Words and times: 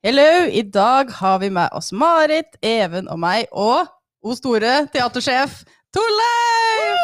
Hello! 0.00 0.48
I 0.48 0.62
dag 0.62 1.10
har 1.12 1.38
vi 1.42 1.50
med 1.52 1.74
oss 1.76 1.90
Marit, 1.92 2.54
Even 2.64 3.04
og 3.12 3.18
meg, 3.20 3.50
og 3.52 3.84
O 4.24 4.32
store 4.32 4.86
teatersjef 4.94 5.58
Torleif! 5.92 7.02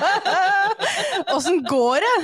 Åssen 1.36 1.60
går 1.68 2.06
det? 2.06 2.14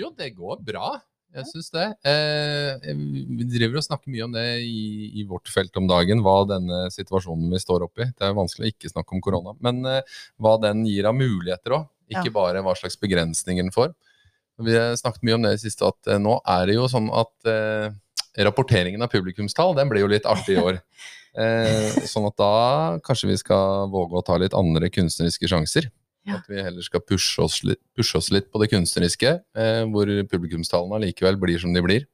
Jo, 0.00 0.10
det 0.10 0.32
går 0.34 0.58
bra. 0.66 0.90
Jeg 1.38 1.46
syns 1.52 1.70
det. 1.70 1.84
Eh, 2.02 2.98
vi 3.38 3.46
driver 3.46 3.78
og 3.78 3.86
snakker 3.86 4.10
mye 4.10 4.26
om 4.26 4.34
det 4.34 4.44
i, 4.66 4.82
i, 5.22 5.28
vårt 5.30 5.46
felt 5.54 5.78
om 5.78 5.86
dagen, 5.86 6.24
hva 6.26 6.40
denne 6.50 6.80
situasjonen 6.90 7.54
vi 7.54 7.62
står 7.62 7.86
oppi. 7.86 8.08
Det 8.10 8.26
er 8.26 8.34
vanskelig 8.40 8.66
å 8.66 8.74
ikke 8.74 8.90
snakke 8.90 9.14
om 9.14 9.22
korona, 9.22 9.54
men 9.62 9.86
eh, 9.86 10.18
hva 10.42 10.56
den 10.66 10.82
gir 10.90 11.06
av 11.06 11.14
muligheter 11.14 11.78
òg. 11.78 11.86
Ikke 12.10 12.32
ja. 12.32 12.34
bare 12.40 12.66
hva 12.66 12.74
slags 12.74 12.98
begrensninger 12.98 13.62
den 13.62 13.70
får. 13.70 13.94
Vi 14.66 14.74
har 14.74 14.98
snakket 14.98 15.22
mye 15.22 15.38
om 15.38 15.46
det 15.46 15.54
i 15.54 15.64
siste, 15.68 15.86
at 15.86 16.10
eh, 16.10 16.18
nå 16.18 16.40
er 16.42 16.66
det 16.66 16.78
jo 16.80 16.90
sånn 16.90 17.06
at 17.14 17.54
eh, 17.54 17.94
rapporteringen 18.36 19.02
av 19.04 19.12
publikumstall 19.12 19.76
den 19.78 19.90
blir 19.90 20.04
jo 20.04 20.10
litt 20.12 20.28
artig 20.28 20.58
i 20.58 20.64
år. 20.64 20.82
Eh, 21.38 21.92
sånn 22.08 22.24
at 22.26 22.34
da 22.40 22.52
kanskje 23.04 23.28
vi 23.28 23.34
skal 23.38 23.84
våge 23.92 24.16
å 24.16 24.24
ta 24.26 24.34
litt 24.40 24.56
andre 24.56 24.88
kunstneriske 24.90 25.46
sjanser. 25.46 25.84
Ja. 26.26 26.40
At 26.40 26.48
vi 26.50 26.64
heller 26.64 26.82
skal 26.82 27.04
pushe 27.04 27.44
oss, 27.44 27.60
litt, 27.68 27.78
pushe 27.94 28.18
oss 28.18 28.32
litt 28.34 28.48
på 28.50 28.58
det 28.58 28.70
kunstneriske, 28.72 29.34
eh, 29.54 29.82
hvor 29.92 30.10
publikumstallene 30.32 31.02
likevel 31.04 31.38
blir 31.38 31.60
som 31.62 31.76
de 31.76 31.84
blir. 31.84 32.08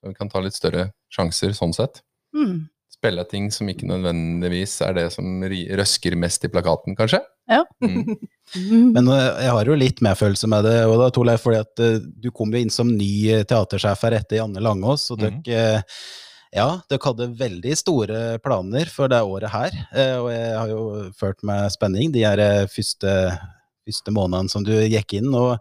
Så 0.00 0.10
vi 0.10 0.18
kan 0.18 0.32
ta 0.32 0.42
litt 0.42 0.56
større 0.56 0.88
sjanser 1.12 1.54
sånn 1.54 1.76
sett. 1.76 2.00
Mm. 2.34 2.66
Spille 2.96 3.26
ting 3.30 3.52
som 3.54 3.68
ikke 3.70 3.86
nødvendigvis 3.86 4.80
er 4.88 4.98
det 4.98 5.06
som 5.14 5.44
røsker 5.46 6.16
mest 6.18 6.48
i 6.48 6.50
plakaten, 6.50 6.96
kanskje. 6.98 7.22
Ja. 7.46 7.62
Mm. 7.84 8.16
Men 8.94 9.08
eh, 9.08 9.42
jeg 9.44 9.54
har 9.56 9.70
jo 9.70 9.78
litt 9.78 10.02
medfølelse 10.04 10.50
med 10.50 10.66
det, 10.66 10.76
og 10.86 11.00
da, 11.00 11.10
Torleif, 11.14 11.42
fordi 11.46 11.58
at 11.62 11.82
uh, 11.82 11.98
du 11.98 12.30
kom 12.34 12.54
jo 12.54 12.62
inn 12.62 12.72
som 12.72 12.90
ny 12.90 13.42
teatersjef 13.48 14.06
her 14.06 14.18
etter 14.20 14.40
Janne 14.40 14.62
Langås. 14.62 15.08
og 15.14 15.22
mm. 15.22 15.42
ja, 16.54 16.68
dere 16.90 17.02
hadde 17.08 17.30
veldig 17.38 17.76
store 17.78 18.22
planer 18.44 18.90
for 18.92 19.12
det 19.12 19.22
året 19.22 19.52
her. 19.52 19.76
Og 20.22 20.30
jeg 20.32 20.56
har 20.56 20.72
jo 20.72 20.82
ført 21.18 21.42
med 21.46 21.70
spenning 21.74 22.14
de 22.14 22.24
her 22.24 22.40
første, 22.72 23.12
første 23.86 24.14
månedene 24.14 24.52
som 24.52 24.66
du 24.66 24.74
gikk 24.78 25.18
inn. 25.20 25.30
og 25.34 25.58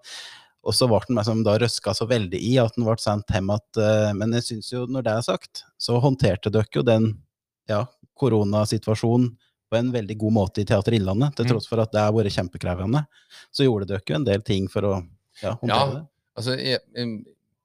og 0.66 0.74
så 0.74 0.88
ble 0.90 0.98
den 1.06 1.20
meg 1.20 1.28
som 1.28 1.44
da 1.46 1.60
røska 1.62 1.94
så 1.94 2.08
veldig 2.10 2.40
i 2.42 2.56
at 2.58 2.74
den 2.74 2.88
ble 2.88 2.96
sendt 2.98 3.30
hjem 3.30 3.52
igjen. 3.54 4.18
Men 4.18 4.32
jeg 4.34 4.46
syns 4.48 4.72
jo, 4.72 4.88
når 4.90 5.06
det 5.06 5.12
er 5.14 5.26
sagt, 5.28 5.62
så 5.78 6.00
håndterte 6.02 6.50
dere 6.50 6.74
jo 6.74 6.82
den 6.82 7.12
ja, 7.70 7.84
koronasituasjonen 8.18 9.36
på 9.70 9.78
en 9.80 9.92
veldig 9.94 10.18
god 10.22 10.36
måte 10.36 10.62
i 10.62 10.68
Teater 10.68 10.98
Innlandet, 10.98 11.36
til 11.38 11.48
mm. 11.48 11.54
tross 11.54 11.70
for 11.70 11.82
at 11.84 11.94
det 11.94 12.04
har 12.04 12.14
vært 12.16 12.36
kjempekrevende. 12.36 13.06
Så 13.54 13.66
gjorde 13.66 13.90
dere 13.90 14.06
jo 14.06 14.20
en 14.20 14.28
del 14.28 14.44
ting 14.46 14.68
for 14.72 14.88
å 14.88 14.94
ja, 15.42 15.56
håndtere 15.56 15.80
ja, 15.80 15.88
det. 15.96 16.04
Altså, 16.36 16.58
jeg, 16.60 16.84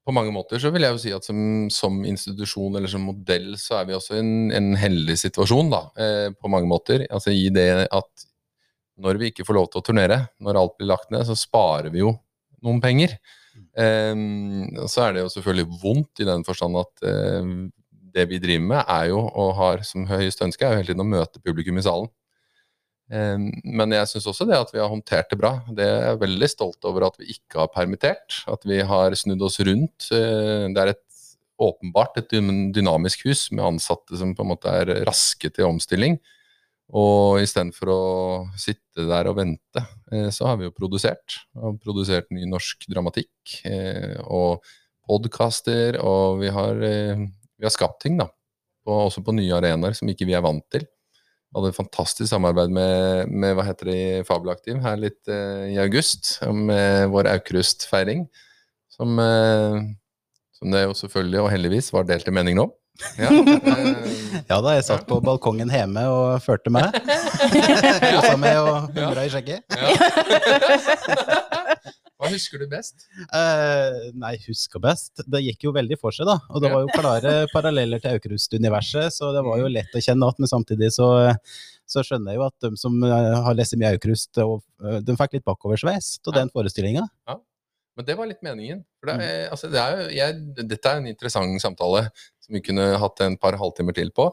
på 0.07 0.15
mange 0.15 0.33
måter 0.35 0.63
så 0.63 0.71
vil 0.75 0.87
jeg 0.87 0.95
jo 0.95 1.03
si 1.03 1.13
at 1.15 1.27
som, 1.27 1.41
som, 1.75 2.01
institusjon 2.09 2.79
eller 2.79 2.91
som 2.91 3.05
modell 3.05 3.53
så 3.61 3.81
er 3.81 3.89
vi 3.89 3.97
også 3.99 4.17
i 4.17 4.23
en, 4.23 4.33
en 4.57 4.71
heldig 4.79 5.17
situasjon, 5.21 5.73
da, 5.73 5.83
eh, 6.01 6.29
på 6.35 6.51
mange 6.53 6.71
måter. 6.71 7.05
Altså 7.11 7.35
i 7.35 7.49
det 7.55 7.69
at 7.85 8.27
når 9.01 9.21
vi 9.21 9.31
ikke 9.31 9.47
får 9.49 9.57
lov 9.57 9.69
til 9.71 9.81
å 9.81 9.85
turnere, 9.85 10.23
når 10.45 10.59
alt 10.61 10.79
blir 10.79 10.91
lagt 10.91 11.13
ned, 11.13 11.25
så 11.29 11.37
sparer 11.39 11.93
vi 11.93 12.03
jo 12.03 12.15
noen 12.65 12.83
penger. 12.85 13.17
Um, 13.77 14.67
så 14.91 15.07
er 15.07 15.15
det 15.15 15.23
jo 15.25 15.31
selvfølgelig 15.33 15.79
vondt 15.81 16.21
i 16.23 16.27
den 16.29 16.45
forstand 16.45 16.77
at 16.81 17.05
uh, 17.07 17.47
det 18.15 18.27
vi 18.31 18.41
driver 18.43 18.67
med, 18.73 18.81
er 18.85 19.11
jo, 19.11 19.21
og 19.29 19.55
har 19.59 19.85
som 19.87 20.09
høyeste 20.11 20.47
ønske, 20.47 20.67
er 20.67 20.75
jo 20.75 20.83
hele 20.83 20.93
tiden 20.93 21.05
å 21.05 21.11
møte 21.11 21.43
publikum 21.43 21.79
i 21.81 21.85
salen. 21.87 22.11
Men 23.11 23.91
jeg 23.91 24.07
syns 24.07 24.29
også 24.31 24.47
det 24.47 24.55
at 24.55 24.71
vi 24.71 24.79
har 24.79 24.91
håndtert 24.91 25.33
det 25.33 25.39
bra. 25.41 25.57
Det 25.75 25.83
er 25.83 26.05
jeg 26.13 26.21
veldig 26.21 26.49
stolt 26.51 26.87
over 26.87 27.09
at 27.09 27.17
vi 27.19 27.33
ikke 27.35 27.65
har 27.65 27.73
permittert. 27.75 28.43
At 28.51 28.63
vi 28.69 28.79
har 28.87 29.17
snudd 29.19 29.43
oss 29.43 29.59
rundt. 29.67 30.07
Eh, 30.15 30.69
det 30.71 30.83
er 30.83 30.93
et, 30.93 31.03
åpenbart 31.61 32.17
et 32.17 32.31
dynamisk 32.73 33.27
hus 33.27 33.49
med 33.53 33.67
ansatte 33.67 34.17
som 34.17 34.31
på 34.33 34.47
en 34.47 34.53
måte 34.53 34.71
er 34.73 35.03
raske 35.09 35.51
til 35.51 35.67
omstilling. 35.67 36.21
Og 36.97 37.43
istedenfor 37.43 37.91
å 37.93 38.05
sitte 38.59 39.05
der 39.11 39.29
og 39.31 39.37
vente, 39.39 39.83
eh, 40.11 40.31
så 40.35 40.49
har 40.49 40.61
vi 40.61 40.69
jo 40.69 40.75
produsert. 40.75 41.43
Og 41.59 41.83
produsert 41.83 42.31
ny 42.35 42.47
norsk 42.51 42.87
dramatikk 42.91 43.61
eh, 43.67 44.17
og 44.23 44.65
podkaster, 45.11 45.99
og 45.99 46.39
vi 46.45 46.55
har 46.55 46.79
vi 47.61 47.69
har 47.69 47.75
skapt 47.75 48.01
ting, 48.03 48.17
da. 48.21 48.31
Og 48.89 49.07
også 49.11 49.23
på 49.25 49.35
nye 49.37 49.53
arenaer 49.53 49.97
som 49.97 50.09
ikke 50.11 50.27
vi 50.29 50.35
er 50.37 50.45
vant 50.45 50.65
til. 50.73 50.87
Vi 51.51 51.59
hadde 51.59 51.73
et 51.73 51.79
fantastisk 51.81 52.31
samarbeid 52.31 52.73
med, 52.73 53.31
med 53.31 53.57
hva 53.59 53.67
heter 53.67 53.91
det 53.91 54.03
Fabelaktiv 54.29 54.79
her 54.85 55.01
litt 55.03 55.19
uh, 55.29 55.67
i 55.67 55.77
august, 55.83 56.37
med 56.47 57.11
vår 57.13 57.29
Aukrust-feiring. 57.35 58.25
Som, 58.91 59.19
uh, 59.19 59.83
som, 60.57 60.71
det 60.71 60.85
jo 60.87 60.97
selvfølgelig, 60.97 61.41
og 61.43 61.51
heldigvis, 61.53 61.91
var 61.95 62.07
delte 62.09 62.35
meninger 62.35 62.69
om. 62.69 62.73
Ja, 63.21 63.31
ja, 64.51 64.59
da, 64.61 64.75
jeg 64.77 64.87
satt 64.87 65.07
på 65.09 65.21
balkongen 65.25 65.71
hjemme 65.73 66.05
og 66.11 66.43
førte 66.45 66.73
meg. 66.73 66.95
Kosa 68.11 68.37
meg 68.41 68.61
og 68.61 68.91
humra 68.97 69.25
i 69.27 69.33
skjegget. 69.33 69.65
Hva 72.21 72.29
husker 72.29 72.61
du 72.61 72.67
best? 72.69 73.07
Uh, 73.33 74.11
nei, 74.21 74.35
husker 74.45 74.83
best? 74.85 75.23
Det 75.25 75.41
gikk 75.41 75.65
jo 75.65 75.73
veldig 75.73 75.97
for 76.01 76.13
seg, 76.13 76.29
da. 76.29 76.37
Og 76.53 76.61
det 76.61 76.69
var 76.73 76.85
jo 76.85 76.93
klare 76.93 77.35
paralleller 77.53 78.03
til 78.03 78.19
Aukrust-universet, 78.19 79.15
så 79.17 79.33
det 79.33 79.45
var 79.47 79.63
jo 79.63 79.71
lett 79.73 79.97
å 79.97 80.03
kjenne 80.05 80.29
at, 80.29 80.41
men 80.43 80.51
samtidig 80.51 80.91
så, 80.93 81.09
så 81.89 82.05
skjønner 82.05 82.35
jeg 82.35 82.43
jo 82.43 82.45
at 82.51 82.67
de 82.67 82.71
som 82.81 82.99
eh, 83.09 83.31
har 83.47 83.57
lest 83.57 83.79
mye 83.81 83.95
Aukrust, 83.97 84.37
eh, 84.37 84.99
de 85.07 85.17
fikk 85.17 85.39
litt 85.39 85.47
bakoversveis 85.49 86.19
av 86.27 86.37
den 86.37 86.53
forestillinga. 86.53 87.07
Ja. 87.31 87.39
Men 87.99 88.07
det 88.07 88.17
var 88.17 88.29
litt 88.31 88.45
meningen. 88.47 88.83
For 89.01 89.11
det 89.11 89.15
er, 89.17 89.39
mm. 89.47 89.55
altså, 89.55 89.71
det 89.73 89.81
er, 89.83 90.03
jeg, 90.15 90.37
dette 90.61 90.91
er 90.91 91.01
en 91.01 91.09
interessant 91.11 91.63
samtale 91.63 92.05
som 92.41 92.57
vi 92.57 92.63
kunne 92.65 92.87
hatt 93.03 93.23
en 93.25 93.37
par 93.41 93.59
halvtimer 93.61 93.95
til 93.97 94.13
på. 94.15 94.29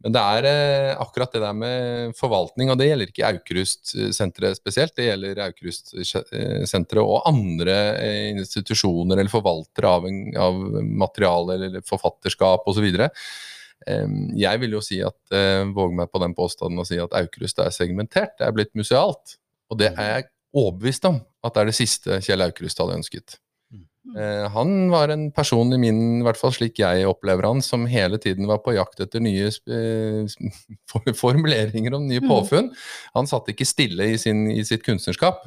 Men 0.00 0.14
det 0.16 0.22
er 0.36 0.48
eh, 0.48 1.00
akkurat 1.00 1.34
det 1.34 1.42
der 1.42 1.56
med 1.56 2.14
forvaltning, 2.16 2.70
og 2.72 2.78
det 2.80 2.88
gjelder 2.88 3.12
ikke 3.12 3.28
Aukrust-senteret 3.28 4.56
spesielt. 4.56 4.94
Det 4.96 5.10
gjelder 5.10 5.42
Aukrust-senteret 5.44 7.02
og 7.02 7.28
andre 7.28 7.76
eh, 8.00 8.30
institusjoner 8.32 9.20
eller 9.20 9.32
forvaltere 9.32 9.94
av, 9.98 10.08
en, 10.08 10.20
av 10.40 10.60
materiale 11.04 11.58
eller 11.58 11.84
forfatterskap 11.86 12.64
osv. 12.70 12.88
Eh, 12.88 14.16
jeg 14.40 14.64
vil 14.64 14.78
jo 14.78 14.84
si 14.84 15.02
at, 15.04 15.20
eh, 15.36 15.66
våge 15.68 16.00
meg 16.00 16.08
på 16.08 16.24
den 16.24 16.36
påstanden 16.38 16.80
og 16.80 16.88
si 16.88 17.00
at 17.02 17.16
Aukrust 17.20 17.60
er 17.60 17.74
segmentert. 17.76 18.38
Det 18.40 18.48
er 18.48 18.56
blitt 18.56 18.72
musealt. 18.78 19.36
Og 19.70 19.78
det 19.82 19.92
er 19.92 20.14
jeg 20.16 20.30
overbevist 20.56 21.04
om 21.06 21.20
at 21.44 21.54
det 21.54 21.62
er 21.62 21.70
det 21.70 21.78
siste 21.78 22.18
Kjell 22.24 22.44
Aukrust 22.44 22.80
hadde 22.82 22.98
ønsket. 22.98 23.38
Mm. 23.70 23.84
Eh, 24.16 24.46
han 24.54 24.74
var 24.92 25.12
en 25.12 25.28
person 25.34 25.72
i 25.72 25.78
min, 25.80 26.02
i 26.20 26.26
hvert 26.26 26.40
fall 26.40 26.52
slik 26.56 26.80
jeg 26.82 27.06
opplever 27.08 27.48
han, 27.48 27.62
som 27.64 27.86
hele 27.90 28.20
tiden 28.22 28.48
var 28.50 28.62
på 28.64 28.74
jakt 28.76 29.00
etter 29.04 29.22
nye 29.24 29.48
eh, 29.48 31.14
formuleringer 31.22 31.96
om 31.96 32.06
nye 32.08 32.22
mm. 32.24 32.28
påfunn. 32.30 32.70
Han 33.16 33.30
satt 33.30 33.50
ikke 33.52 33.68
stille 33.68 34.12
i, 34.12 34.20
sin, 34.20 34.46
i, 34.52 34.62
sitt 34.68 34.84
kunstnerskap. 34.86 35.46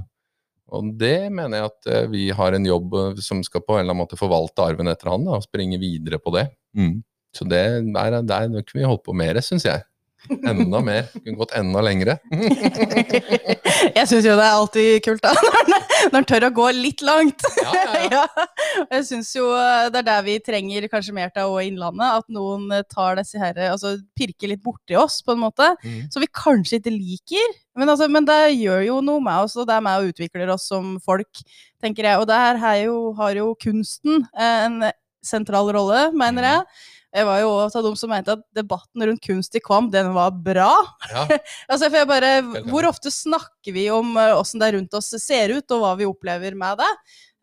Og 0.73 0.93
det 0.97 1.29
mener 1.29 1.59
jeg 1.59 1.69
at 1.71 1.89
eh, 1.93 2.11
vi 2.11 2.27
har 2.33 2.57
en 2.57 2.67
jobb 2.67 2.99
eh, 2.99 3.23
som 3.23 3.43
skal 3.45 3.65
på 3.65 3.77
en 3.77 3.83
eller 3.83 3.93
annen 3.93 4.05
måte 4.05 4.19
forvalte 4.19 4.65
arven 4.65 4.89
etter 4.91 5.13
han, 5.13 5.25
da, 5.27 5.37
og 5.37 5.45
springe 5.45 5.81
videre 5.81 6.21
på 6.21 6.33
det. 6.37 6.47
Mm. 6.77 7.01
Så 7.33 7.45
det 7.49 7.65
der, 7.93 8.21
der 8.21 8.47
kunne 8.61 8.81
vi 8.81 8.87
holdt 8.87 9.05
på 9.05 9.17
mer, 9.17 9.41
syns 9.41 9.65
jeg. 9.65 9.85
Enda 10.29 10.79
mer. 10.79 11.09
Kunne 11.17 11.37
gått 11.37 11.55
enda 11.57 11.81
lengre. 11.83 12.17
jeg 13.97 14.05
syns 14.07 14.23
jo 14.25 14.35
det 14.37 14.45
er 14.45 14.53
alltid 14.53 15.03
kult 15.05 15.23
da, 15.25 15.33
når 16.09 16.15
han 16.17 16.27
tør 16.29 16.45
å 16.47 16.51
gå 16.55 16.67
litt 16.77 17.03
langt. 17.05 17.45
Ja, 17.61 17.73
ja, 17.73 18.01
ja. 18.15 18.45
jeg 18.89 19.05
syns 19.07 19.31
jo 19.35 19.49
eh, 19.57 19.89
det 19.93 20.01
er 20.01 20.07
der 20.07 20.25
vi 20.25 20.37
trenger 20.43 20.87
kanskje 20.91 21.15
mer 21.15 21.31
av 21.39 21.53
òg 21.53 21.67
Innlandet. 21.67 22.23
At 22.23 22.29
noen 22.33 22.69
eh, 22.75 22.85
tar 22.89 23.19
disse 23.19 23.41
her, 23.41 23.59
altså 23.71 23.95
pirker 24.17 24.51
litt 24.51 24.63
borti 24.63 24.97
oss, 24.99 25.21
på 25.25 25.35
en 25.35 25.43
måte. 25.45 25.73
Mm. 25.83 26.07
Som 26.13 26.25
vi 26.25 26.31
kanskje 26.31 26.81
ikke 26.81 26.95
liker. 26.95 27.53
Men, 27.79 27.89
altså, 27.89 28.09
men, 28.11 28.27
det 28.29 28.39
gjør 28.55 28.83
jo 28.87 28.97
noe 29.05 29.23
med 29.23 29.47
oss, 29.47 29.57
og 29.57 29.69
det 29.69 29.77
er 29.77 29.85
med 29.85 30.01
og 30.01 30.13
utvikler 30.13 30.51
oss 30.53 30.67
som 30.69 30.97
folk, 31.03 31.45
tenker 31.83 32.09
jeg. 32.09 32.21
Og 32.21 32.27
der 32.29 32.59
jo, 32.83 32.97
har 33.19 33.39
jo 33.39 33.53
kunsten 33.61 34.27
eh, 34.33 34.67
en 34.67 34.81
sentral 35.23 35.71
rolle, 35.73 36.09
mener 36.17 36.49
jeg. 36.49 36.65
Jeg 37.13 37.27
var 37.27 37.43
jo 37.43 37.49
også 37.51 37.79
av 37.79 37.85
de 37.85 37.99
som 37.99 38.09
mente 38.09 38.33
at 38.33 38.41
debatten 38.57 39.03
rundt 39.05 39.21
kunst 39.21 39.53
i 39.53 39.61
Kvam, 39.61 39.91
den 39.93 40.09
var 40.15 40.31
bra. 40.33 40.71
Ja. 41.11 41.27
altså, 41.71 41.85
for 41.85 41.99
jeg 41.99 42.09
bare, 42.09 42.31
Hvor 42.71 42.87
ofte 42.89 43.11
snakker 43.13 43.75
vi 43.75 43.85
om 43.93 44.15
åssen 44.17 44.57
uh, 44.57 44.65
det 44.65 44.71
rundt 44.77 44.97
oss 44.97 45.11
ser 45.21 45.53
ut, 45.53 45.67
og 45.75 45.83
hva 45.83 45.93
vi 45.99 46.09
opplever 46.09 46.57
med 46.57 46.81
det? 46.81 46.89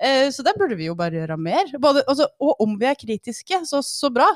Uh, 0.02 0.26
så 0.34 0.43
det 0.46 0.56
burde 0.58 0.78
vi 0.81 0.88
jo 0.88 0.96
bare 0.99 1.20
gjøre 1.20 1.38
mer. 1.38 1.70
Både, 1.78 2.02
altså, 2.11 2.26
og 2.43 2.64
om 2.67 2.75
vi 2.81 2.88
er 2.90 2.99
kritiske, 2.99 3.62
så, 3.70 3.82
så 3.87 4.11
bra. 4.11 4.26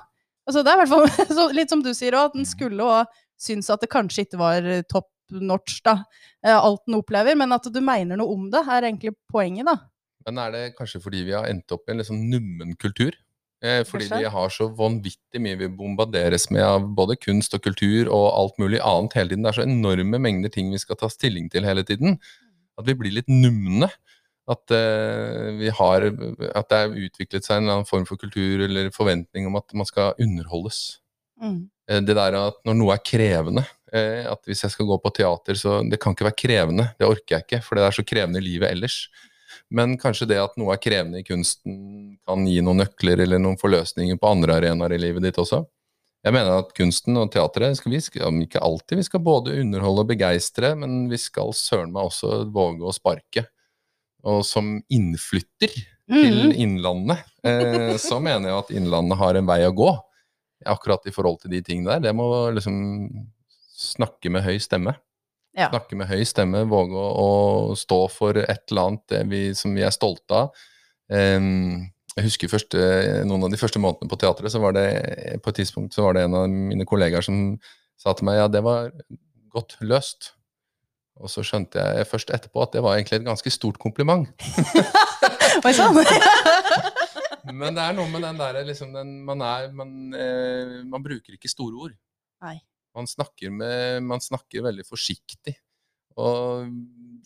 Altså, 0.46 0.62
det 0.62 0.70
er 0.70 0.78
i 0.78 0.84
hvert 0.84 0.94
fall 0.94 1.50
litt 1.58 1.74
som 1.74 1.82
du 1.82 1.90
sier 1.96 2.14
òg, 2.14 2.30
at 2.30 2.38
den 2.38 2.46
skulle 2.46 2.86
òg 2.86 3.18
synes 3.40 3.72
at 3.74 3.82
det 3.82 3.90
kanskje 3.90 4.28
ikke 4.28 4.38
var 4.38 4.70
topp 4.86 5.10
notch, 5.34 5.80
da, 5.82 5.98
alt 6.46 6.84
den 6.86 7.00
opplever, 7.00 7.34
men 7.34 7.50
at 7.56 7.66
du 7.72 7.80
mener 7.82 8.20
noe 8.20 8.36
om 8.36 8.46
det, 8.52 8.60
er 8.70 8.86
egentlig 8.86 9.16
poenget, 9.32 9.66
da. 9.66 9.80
Men 10.28 10.40
er 10.40 10.54
det 10.54 10.64
kanskje 10.78 11.02
fordi 11.04 11.24
vi 11.26 11.34
har 11.36 11.48
endt 11.50 11.72
opp 11.74 11.88
i 11.88 11.94
en 11.96 12.04
sånn 12.06 12.22
nummen 12.30 12.76
kultur? 12.80 13.16
Eh, 13.64 13.80
fordi 13.88 14.10
vi 14.12 14.28
har 14.28 14.50
så 14.52 14.66
vanvittig 14.76 15.40
mye 15.40 15.56
vi 15.56 15.70
bombarderes 15.72 16.50
med 16.52 16.64
av 16.66 16.88
både 16.98 17.16
kunst 17.16 17.54
og 17.56 17.62
kultur 17.64 18.10
og 18.12 18.26
alt 18.28 18.58
mulig 18.60 18.80
annet 18.84 19.16
hele 19.16 19.32
tiden. 19.32 19.46
Det 19.46 19.52
er 19.52 19.58
så 19.60 19.64
enorme 19.64 20.20
mengder 20.20 20.52
ting 20.52 20.72
vi 20.74 20.80
skal 20.82 20.98
ta 21.00 21.08
stilling 21.08 21.48
til 21.52 21.64
hele 21.64 21.84
tiden, 21.86 22.18
at 22.76 22.84
vi 22.88 22.96
blir 22.98 23.14
litt 23.16 23.30
numne. 23.32 23.88
At, 24.44 24.68
uh, 24.76 25.54
vi 25.56 25.70
har, 25.72 26.04
at 26.52 26.66
det 26.68 26.76
er 26.76 26.98
utviklet 27.06 27.46
seg 27.46 27.56
en 27.56 27.62
eller 27.62 27.78
annen 27.78 27.88
form 27.88 28.02
for 28.04 28.20
kultur 28.20 28.60
eller 28.66 28.90
forventning 28.92 29.46
om 29.48 29.56
at 29.56 29.72
man 29.72 29.88
skal 29.88 30.12
underholdes. 30.20 30.98
Mm. 31.40 31.62
Uh, 31.88 32.00
det 32.04 32.18
der 32.18 32.36
at 32.36 32.58
når 32.68 32.76
noe 32.76 32.92
er 32.92 33.00
krevende 33.02 33.64
uh, 33.64 34.28
At 34.30 34.44
hvis 34.46 34.62
jeg 34.66 34.74
skal 34.74 34.86
gå 34.90 34.98
på 35.00 35.14
teater, 35.16 35.56
så 35.56 35.78
det 35.88 35.96
kan 36.02 36.12
ikke 36.12 36.28
være 36.28 36.42
krevende. 36.42 36.90
Det 37.00 37.08
orker 37.08 37.38
jeg 37.38 37.46
ikke, 37.46 37.62
for 37.64 37.80
det 37.80 37.86
er 37.86 37.96
så 37.96 38.04
krevende 38.04 38.44
i 38.44 38.44
livet 38.50 38.68
ellers. 38.68 39.06
Men 39.74 39.96
kanskje 40.00 40.28
det 40.30 40.40
at 40.42 40.58
noe 40.60 40.74
er 40.74 40.82
krevende 40.82 41.20
i 41.20 41.26
kunsten, 41.26 41.76
kan 42.26 42.46
gi 42.48 42.60
noen 42.64 42.82
nøkler 42.82 43.24
eller 43.24 43.42
noen 43.42 43.60
forløsninger 43.60 44.18
på 44.20 44.30
andre 44.30 44.58
arenaer 44.60 44.96
i 44.96 45.00
livet 45.02 45.26
ditt 45.26 45.40
også. 45.40 45.64
Jeg 46.24 46.32
mener 46.32 46.62
at 46.62 46.70
kunsten 46.76 47.18
og 47.20 47.32
teatret 47.34 47.76
skal 47.76 47.92
vi 47.92 48.00
skal, 48.00 48.38
ikke 48.46 48.62
alltid 48.64 49.02
vi 49.02 49.04
skal 49.04 49.20
både 49.24 49.58
underholde 49.60 50.06
og 50.06 50.12
begeistre, 50.14 50.72
men 50.80 51.04
vi 51.10 51.18
skal 51.20 51.52
søren 51.56 51.92
meg 51.92 52.08
også 52.08 52.46
våge 52.54 52.86
å 52.88 52.94
sparke. 52.96 53.44
Og 54.24 54.40
som 54.48 54.78
innflytter 54.88 55.74
mm. 56.08 56.16
til 56.16 56.54
Innlandet, 56.64 57.26
eh, 57.44 57.92
så 58.00 58.22
mener 58.24 58.48
jeg 58.48 58.62
at 58.62 58.72
Innlandet 58.72 59.20
har 59.20 59.36
en 59.36 59.50
vei 59.50 59.60
å 59.66 59.74
gå. 59.76 59.90
Akkurat 60.64 61.04
i 61.04 61.12
forhold 61.12 61.42
til 61.42 61.52
de 61.52 61.60
tingene 61.66 61.98
der. 61.98 62.06
Det 62.06 62.16
må 62.16 62.30
liksom 62.56 62.78
snakke 63.76 64.32
med 64.32 64.46
høy 64.46 64.56
stemme. 64.64 64.96
Ja. 65.54 65.68
Snakke 65.70 65.96
med 65.98 66.10
høy 66.10 66.24
stemme, 66.26 66.64
våge 66.66 66.98
å, 66.98 67.08
å, 67.70 67.74
stå 67.78 68.00
for 68.10 68.38
et 68.42 68.70
eller 68.72 68.88
annet 68.88 69.18
vi, 69.30 69.42
som 69.54 69.74
vi 69.76 69.84
er 69.86 69.94
stolte 69.94 70.40
av. 70.44 70.64
Um, 71.06 71.84
jeg 72.14 72.28
husker 72.28 72.50
første, 72.50 72.80
noen 73.26 73.46
av 73.46 73.52
de 73.52 73.58
første 73.58 73.80
månedene 73.82 74.10
på 74.10 74.18
teatret, 74.22 74.52
så 74.54 74.60
var 74.62 74.74
det 74.76 74.86
på 75.42 75.50
et 75.50 75.60
tidspunkt 75.62 75.94
så 75.94 76.06
var 76.06 76.16
det 76.16 76.24
en 76.26 76.36
av 76.38 76.46
mine 76.50 76.86
kollegaer 76.86 77.26
som 77.26 77.56
sa 77.98 78.14
til 78.14 78.28
meg 78.28 78.38
ja, 78.38 78.48
det 78.50 78.62
var 78.66 78.90
godt 79.54 79.76
løst. 79.82 80.32
Og 81.22 81.30
så 81.30 81.44
skjønte 81.46 81.78
jeg 81.78 82.08
først 82.10 82.32
etterpå 82.34 82.62
at 82.64 82.74
det 82.74 82.82
var 82.82 82.96
egentlig 82.96 83.20
et 83.20 83.26
ganske 83.26 83.50
stort 83.54 83.78
kompliment. 83.82 84.30
Oi 85.66 85.74
sann! 85.74 85.98
Men 87.54 87.76
det 87.76 87.82
er 87.84 87.94
noe 87.94 88.08
med 88.10 88.24
den 88.24 88.38
derre 88.40 88.62
liksom, 88.66 88.94
man, 89.26 89.42
man, 89.76 89.90
eh, 90.16 90.80
man, 90.88 91.02
bruker 91.04 91.36
ikke 91.36 91.50
store 91.50 91.76
ord. 91.86 91.94
Nei. 92.42 92.56
Man 92.94 93.08
snakker, 93.10 93.50
med, 93.50 94.02
man 94.06 94.22
snakker 94.22 94.64
veldig 94.68 94.86
forsiktig. 94.86 95.56
Og 96.20 96.68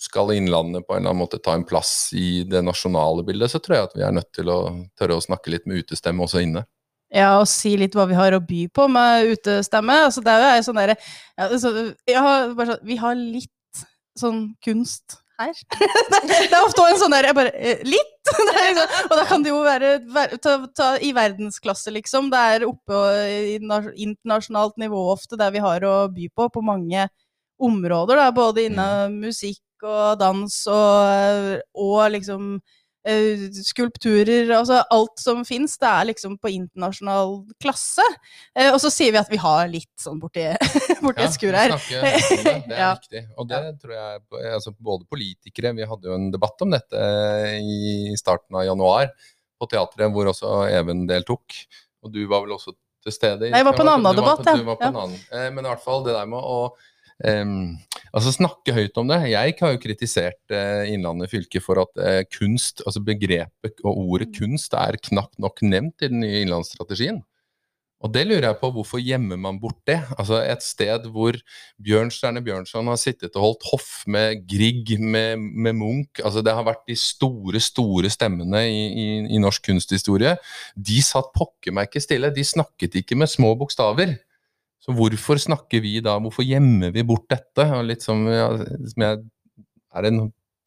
skal 0.00 0.32
Innlandet 0.32 0.86
på 0.86 0.94
en 0.94 1.02
eller 1.02 1.12
annen 1.12 1.20
måte 1.26 1.40
ta 1.44 1.52
en 1.58 1.66
plass 1.68 2.10
i 2.16 2.44
det 2.48 2.62
nasjonale 2.64 3.24
bildet, 3.26 3.52
så 3.52 3.60
tror 3.60 3.76
jeg 3.76 3.88
at 3.90 3.96
vi 3.98 4.04
er 4.06 4.14
nødt 4.16 4.30
til 4.32 4.48
å 4.52 4.58
tørre 4.98 5.18
å 5.18 5.24
snakke 5.24 5.52
litt 5.52 5.68
med 5.68 5.82
utestemme 5.82 6.24
også 6.24 6.40
inne. 6.46 6.64
Ja, 7.08 7.38
og 7.40 7.46
si 7.48 7.72
litt 7.80 7.94
hva 7.96 8.04
vi 8.08 8.16
har 8.16 8.36
å 8.36 8.42
by 8.44 8.66
på 8.72 8.84
med 8.92 9.32
utestemme. 9.32 9.96
Altså, 10.08 10.24
det 10.24 10.34
er 10.34 10.58
jo 10.58 10.66
sånn 10.66 10.80
derre 10.80 10.96
ja, 10.98 11.48
så, 11.54 11.72
sånn, 11.72 12.74
Vi 12.84 12.98
har 13.00 13.16
litt 13.16 13.84
sånn 14.18 14.42
kunst 14.64 15.16
her. 15.40 15.54
det 16.28 16.50
er 16.50 16.60
ofte 16.60 16.84
en 16.84 17.00
sånn 17.00 17.16
derre 17.16 17.48
eh, 17.54 17.84
Litt! 17.88 18.17
Liksom, 18.68 18.96
og 19.08 19.14
da 19.16 19.24
kan 19.28 19.44
det 19.44 19.52
jo 19.52 19.60
være 19.64 19.92
ta, 20.42 20.56
ta, 20.76 20.88
i 21.00 21.12
verdensklasse, 21.16 21.92
liksom. 21.94 22.28
Det 22.32 22.42
er 22.54 22.66
oppe 22.68 22.98
i 23.24 23.56
internasjonalt 23.56 24.76
nivå 24.80 25.00
ofte, 25.14 25.38
der 25.40 25.54
vi 25.54 25.62
har 25.64 25.86
å 25.88 25.94
by 26.12 26.28
på 26.36 26.48
på 26.52 26.64
mange 26.64 27.06
områder, 27.58 28.20
da, 28.20 28.28
både 28.34 28.68
innen 28.68 29.14
mm. 29.14 29.18
musikk 29.26 29.86
og 29.86 30.18
dans 30.20 30.54
og, 30.70 31.58
og 31.78 32.00
liksom 32.14 32.58
skulpturer, 33.64 34.50
altså 34.54 34.80
alt 34.94 35.20
som 35.20 35.44
fins, 35.48 35.76
det 35.80 35.88
er 35.88 36.08
liksom 36.10 36.36
på 36.42 36.52
internasjonal 36.52 37.38
klasse. 37.62 38.04
Uh, 38.52 38.70
og 38.72 38.80
så 38.82 38.90
sier 38.92 39.14
vi 39.14 39.20
at 39.20 39.32
vi 39.32 39.40
har 39.42 39.70
litt 39.70 39.92
sånn 40.00 40.20
borti, 40.22 40.44
borti 41.04 41.24
ja, 41.24 41.28
et 41.28 41.36
skur 41.36 41.56
her. 41.56 41.74
det, 41.88 42.12
det 42.68 42.76
er 42.76 42.84
ja. 42.84 42.92
viktig. 42.98 43.24
Og 43.38 43.48
det 43.50 43.62
tror 43.82 43.96
jeg 43.96 44.52
altså 44.58 44.74
både 44.74 45.08
politikere 45.08 45.74
Vi 45.76 45.86
hadde 45.88 46.10
jo 46.10 46.16
en 46.16 46.28
debatt 46.34 46.64
om 46.64 46.74
dette 46.74 47.08
i 47.58 48.14
starten 48.18 48.58
av 48.58 48.66
januar 48.68 49.10
på 49.58 49.70
teatret, 49.70 50.12
hvor 50.14 50.30
også 50.30 50.60
Even 50.70 51.06
deltok. 51.08 51.56
Og 52.04 52.12
du 52.14 52.22
var 52.30 52.44
vel 52.44 52.54
også 52.56 52.74
til 53.04 53.14
stede? 53.14 53.48
Nei, 53.48 53.60
jeg 53.60 53.66
var 53.66 53.76
på 53.76 53.84
en 53.84 53.92
annen 53.94 54.18
debatt, 54.18 54.46
ja. 54.46 55.08
Eh, 55.34 55.50
men 55.54 55.64
i 55.64 55.70
hvert 55.70 55.84
fall 55.84 56.04
det 56.06 56.14
der 56.16 56.28
med 56.30 56.38
å 56.38 56.60
Um, 57.18 57.78
altså 58.14 58.30
Snakke 58.36 58.74
høyt 58.76 58.98
om 59.00 59.08
det. 59.10 59.18
Jeg 59.32 59.56
har 59.58 59.72
jo 59.74 59.80
kritisert 59.82 60.54
uh, 60.54 60.86
Innlandet 60.86 61.32
fylke 61.32 61.62
for 61.62 61.82
at 61.82 61.98
uh, 61.98 62.22
kunst, 62.30 62.84
altså 62.86 63.02
begrepet 63.02 63.82
og 63.82 63.98
ordet 64.04 64.30
mm. 64.30 64.36
kunst 64.38 64.76
er 64.78 65.00
knapt 65.10 65.40
nok 65.42 65.64
nevnt 65.66 66.06
i 66.06 66.12
den 66.12 66.22
nye 66.22 66.44
innlandsstrategien. 66.44 67.22
Og 67.98 68.12
det 68.14 68.28
lurer 68.28 68.44
jeg 68.46 68.58
på, 68.60 68.68
hvorfor 68.70 69.00
gjemmer 69.02 69.38
man 69.42 69.56
bort 69.58 69.80
det? 69.88 69.96
Altså 70.14 70.38
Et 70.44 70.62
sted 70.62 71.08
hvor 71.10 71.34
Bjørnstjerne 71.82 72.42
Bjørnson 72.46 72.86
har 72.86 73.00
sittet 73.00 73.34
og 73.34 73.42
holdt 73.42 73.66
hoff 73.72 73.88
med 74.06 74.44
Grieg, 74.46 74.92
med, 75.02 75.34
med 75.38 75.74
Munch 75.74 76.22
altså 76.22 76.44
Det 76.46 76.54
har 76.54 76.66
vært 76.68 76.86
de 76.86 76.94
store, 76.94 77.58
store 77.58 78.10
stemmene 78.14 78.62
i, 78.70 78.84
i, 78.86 79.08
i 79.34 79.42
norsk 79.42 79.66
kunsthistorie. 79.66 80.36
De 80.78 81.02
satt 81.02 81.32
pokker 81.34 81.74
meg 81.74 81.90
ikke 81.90 82.04
stille. 82.06 82.30
De 82.30 82.46
snakket 82.46 83.00
ikke 83.02 83.18
med 83.18 83.34
små 83.34 83.56
bokstaver. 83.58 84.14
Så 84.88 84.94
hvorfor 84.96 85.36
snakker 85.36 85.82
vi 85.84 85.98
da, 86.00 86.14
hvorfor 86.16 86.46
gjemmer 86.48 86.94
vi 86.94 87.02
bort 87.04 87.26
dette? 87.28 87.66
Og 87.76 87.84
litt 87.90 88.00
som, 88.00 88.22
ja, 88.32 88.46
som 88.88 89.04
jeg, 89.04 89.18
er 90.00 90.08
en 90.08 90.22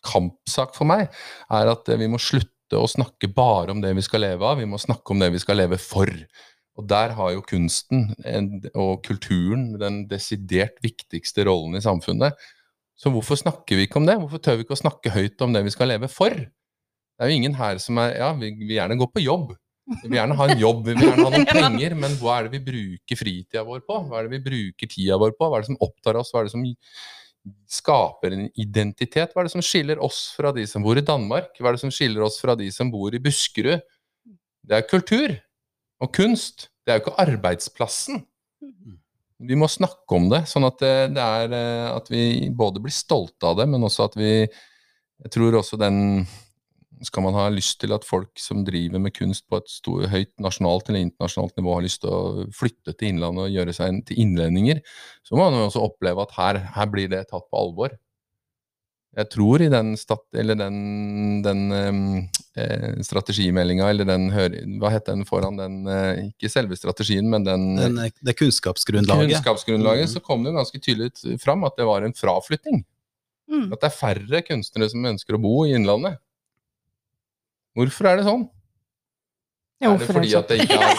kampsak 0.06 0.76
for 0.78 0.86
meg, 0.90 1.10
er 1.50 1.72
at 1.72 1.90
vi 1.98 2.10
må 2.10 2.20
slutte 2.22 2.78
å 2.78 2.90
snakke 2.90 3.32
bare 3.34 3.74
om 3.74 3.82
det 3.82 3.96
vi 3.98 4.04
skal 4.06 4.22
leve 4.22 4.46
av, 4.46 4.62
vi 4.62 4.70
må 4.70 4.78
snakke 4.82 5.16
om 5.16 5.24
det 5.24 5.32
vi 5.34 5.42
skal 5.42 5.58
leve 5.58 5.82
for. 5.82 6.12
Og 6.78 6.86
der 6.90 7.16
har 7.18 7.34
jo 7.34 7.42
kunsten 7.50 8.12
og 8.72 9.02
kulturen 9.10 9.72
den 9.82 10.04
desidert 10.12 10.78
viktigste 10.86 11.48
rollen 11.50 11.82
i 11.82 11.84
samfunnet. 11.84 12.38
Så 12.94 13.10
hvorfor 13.10 13.42
snakker 13.42 13.80
vi 13.80 13.88
ikke 13.88 13.98
om 14.04 14.06
det? 14.06 14.20
Hvorfor 14.22 14.38
tør 14.38 14.60
vi 14.60 14.68
ikke 14.68 14.78
å 14.78 14.84
snakke 14.84 15.16
høyt 15.18 15.42
om 15.42 15.58
det 15.58 15.66
vi 15.66 15.74
skal 15.74 15.90
leve 15.90 16.12
for? 16.14 16.38
Det 16.38 17.26
er 17.26 17.34
jo 17.34 17.42
ingen 17.42 17.58
her 17.58 17.82
som 17.82 17.98
er 18.02 18.14
Ja, 18.22 18.32
vi 18.38 18.54
vil 18.54 18.78
gjerne 18.78 19.02
gå 19.02 19.10
på 19.10 19.26
jobb, 19.26 19.56
vi 20.02 20.08
vil 20.08 20.18
gjerne 20.18 20.38
ha 20.40 20.48
en 20.50 20.62
jobb, 20.62 20.84
vi 20.88 20.94
vil 20.96 21.08
gjerne 21.10 21.26
ha 21.26 21.32
noen 21.34 21.50
penger, 21.58 21.96
men 22.00 22.14
hva 22.22 22.38
er 22.38 22.48
det 22.48 22.60
vi 22.60 22.62
bruker 22.68 23.20
fritida 23.20 23.64
vår 23.68 23.84
på? 23.88 23.98
Hva 24.08 24.20
er 24.20 24.28
det 24.28 24.38
vi 24.38 24.46
bruker 24.46 24.92
tida 24.92 25.18
vår 25.20 25.36
på? 25.36 25.50
Hva 25.50 25.60
er 25.60 25.66
det 25.66 25.72
som 25.74 25.82
opptar 25.84 26.20
oss? 26.22 26.32
Hva 26.34 26.42
er 26.42 26.50
det 26.50 26.54
som 26.56 26.66
skaper 27.72 28.36
en 28.36 28.48
identitet? 28.62 29.34
Hva 29.34 29.44
er 29.44 29.50
det 29.50 29.56
som 29.56 29.66
skiller 29.66 30.02
oss 30.04 30.24
fra 30.38 30.54
de 30.56 30.66
som 30.70 30.86
bor 30.86 31.00
i 31.00 31.06
Danmark? 31.06 31.54
Hva 31.60 31.72
er 31.72 31.78
det 31.78 31.84
som 31.84 31.94
skiller 31.94 32.26
oss 32.26 32.40
fra 32.42 32.56
de 32.60 32.70
som 32.74 32.92
bor 32.94 33.14
i 33.14 33.22
Buskerud? 33.22 33.82
Det 34.62 34.78
er 34.78 34.90
kultur 34.90 35.34
og 36.02 36.12
kunst. 36.16 36.70
Det 36.86 36.94
er 36.94 37.00
jo 37.00 37.06
ikke 37.06 37.22
arbeidsplassen. 37.24 38.22
Vi 39.42 39.58
må 39.58 39.66
snakke 39.72 40.18
om 40.18 40.28
det, 40.30 40.44
sånn 40.50 40.68
at, 40.68 40.78
det, 40.82 41.16
det 41.16 41.24
er, 41.24 41.56
eh, 41.58 41.88
at 41.96 42.12
vi 42.14 42.24
både 42.54 42.82
blir 42.84 42.94
stolte 42.94 43.50
av 43.50 43.58
det, 43.58 43.66
men 43.72 43.88
også 43.88 44.06
at 44.10 44.18
vi 44.20 44.34
Jeg 45.22 45.30
tror 45.36 45.54
også 45.54 45.78
den 45.78 46.26
skal 47.08 47.26
man 47.26 47.38
ha 47.38 47.48
lyst 47.54 47.80
til 47.82 47.94
at 47.96 48.06
folk 48.08 48.40
som 48.40 48.66
driver 48.68 49.02
med 49.02 49.16
kunst 49.16 49.48
på 49.50 49.60
et 49.62 49.72
stort, 49.72 50.10
høyt 50.12 50.32
nasjonalt 50.44 50.90
eller 50.90 51.06
internasjonalt 51.08 51.58
nivå, 51.58 51.74
har 51.78 51.86
lyst 51.86 52.04
til 52.04 52.14
å 52.14 52.46
flytte 52.56 52.94
til 52.94 53.14
Innlandet 53.14 53.48
og 53.48 53.58
gjøre 53.58 53.76
seg 53.76 54.04
til 54.08 54.22
innlendinger, 54.22 54.82
så 55.26 55.38
må 55.38 55.50
man 55.50 55.66
også 55.66 55.84
oppleve 55.88 56.26
at 56.26 56.38
her, 56.38 56.62
her 56.78 56.94
blir 56.94 57.12
det 57.12 57.26
tatt 57.32 57.48
på 57.50 57.62
alvor. 57.62 57.98
Jeg 59.12 59.28
tror 59.28 59.60
i 59.60 59.68
den, 59.68 59.90
stat, 60.00 60.22
den, 60.32 60.76
den 61.44 61.64
eh, 62.56 63.02
strategimeldinga, 63.04 63.90
eller 63.92 64.08
den 64.08 64.30
Hva 64.80 64.94
het 64.94 65.10
den 65.10 65.26
foran 65.28 65.60
den 65.60 65.82
eh, 65.84 66.30
Ikke 66.30 66.48
selve 66.48 66.78
strategien, 66.80 67.28
men 67.28 67.44
den, 67.44 67.66
den 67.76 68.00
Det 68.24 68.38
kunnskapsgrunnlaget. 68.40 69.34
kunnskapsgrunnlaget 69.34 70.08
mm. 70.08 70.14
Så 70.14 70.24
kom 70.24 70.48
det 70.48 70.56
ganske 70.56 70.80
tydelig 70.80 71.42
fram 71.44 71.68
at 71.68 71.76
det 71.76 71.90
var 71.90 72.08
en 72.08 72.16
fraflytting. 72.16 72.86
Mm. 73.52 73.68
At 73.74 73.82
det 73.82 73.90
er 73.90 73.98
færre 73.98 74.42
kunstnere 74.48 74.88
som 74.94 75.12
ønsker 75.12 75.36
å 75.36 75.44
bo 75.44 75.58
i 75.66 75.76
Innlandet. 75.76 76.22
Hvorfor 77.78 78.10
er 78.10 78.20
det 78.20 78.28
sånn? 78.28 78.48
Ja, 79.82 79.96
er, 79.96 80.00
det 80.02 80.14
fordi 80.14 80.34
at 80.38 80.50
det 80.52 80.62
ikke 80.62 80.78
er, 80.78 80.98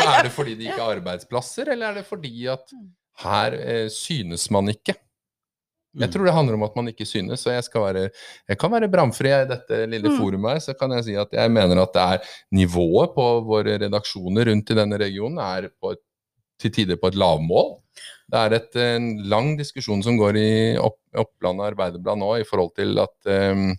er 0.00 0.26
det 0.26 0.32
fordi 0.34 0.56
det 0.58 0.66
ikke 0.70 0.80
er 0.80 0.98
arbeidsplasser, 0.98 1.72
eller 1.74 1.90
er 1.90 2.00
det 2.00 2.06
fordi 2.06 2.34
at 2.52 2.74
mm. 2.76 2.90
her 3.24 3.56
eh, 3.58 3.86
synes 3.92 4.46
man 4.54 4.70
ikke? 4.70 4.94
Jeg 5.90 6.06
mm. 6.06 6.12
tror 6.14 6.28
det 6.28 6.34
handler 6.36 6.54
om 6.54 6.64
at 6.68 6.76
man 6.78 6.88
ikke 6.92 7.06
synes, 7.08 7.42
og 7.48 7.56
jeg, 7.56 7.64
skal 7.66 7.82
være, 7.88 8.04
jeg 8.46 8.58
kan 8.60 8.70
være 8.70 8.90
bramfri 8.92 9.32
i 9.34 9.48
dette 9.50 9.80
lille 9.90 10.12
mm. 10.12 10.20
forumet 10.20 10.52
her, 10.54 10.62
så 10.68 10.76
kan 10.78 10.94
jeg 10.94 11.08
si 11.08 11.16
at 11.18 11.34
jeg 11.34 11.50
mener 11.50 11.82
at 11.82 11.96
det 11.96 12.04
er 12.04 12.36
nivået 12.54 13.16
på 13.16 13.26
våre 13.48 13.74
redaksjoner 13.82 14.52
rundt 14.52 14.70
i 14.70 14.78
denne 14.78 15.00
regionen 15.02 15.42
er 15.42 15.66
et, 15.66 16.02
til 16.60 16.74
tider 16.76 17.00
på 17.00 17.10
et 17.10 17.18
lavmål. 17.18 17.72
Det 18.30 18.38
er 18.38 18.54
et, 18.60 18.78
en 18.94 19.08
lang 19.32 19.56
diskusjon 19.58 20.04
som 20.06 20.18
går 20.20 20.38
i 20.38 20.50
opp, 20.78 21.00
Oppland 21.18 21.64
Arbeiderblad 21.66 22.20
nå 22.22 22.36
i 22.38 22.46
forhold 22.46 22.70
til 22.78 22.94
at 23.02 23.32
um, 23.50 23.72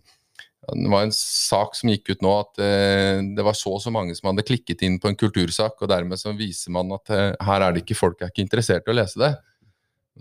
det 0.70 0.90
var 0.94 1.08
en 1.08 1.14
sak 1.16 1.74
som 1.78 1.90
gikk 1.90 2.12
ut 2.14 2.22
nå 2.22 2.32
at 2.44 2.60
uh, 2.62 3.22
det 3.36 3.46
var 3.46 3.58
så 3.58 3.74
og 3.76 3.82
så 3.82 3.94
mange 3.94 4.14
som 4.18 4.30
hadde 4.30 4.46
klikket 4.46 4.84
inn 4.86 5.00
på 5.02 5.10
en 5.10 5.18
kultursak, 5.18 5.80
og 5.82 5.90
dermed 5.90 6.22
så 6.22 6.36
viser 6.38 6.74
man 6.76 6.94
at 6.96 7.10
uh, 7.10 7.32
her 7.48 7.66
er 7.66 7.74
det 7.74 7.82
ikke 7.86 7.98
folk 7.98 8.22
er 8.22 8.30
ikke 8.30 8.46
interessert 8.46 8.86
i 8.86 8.94
å 8.94 8.98
lese 9.00 9.22
det. 9.22 9.34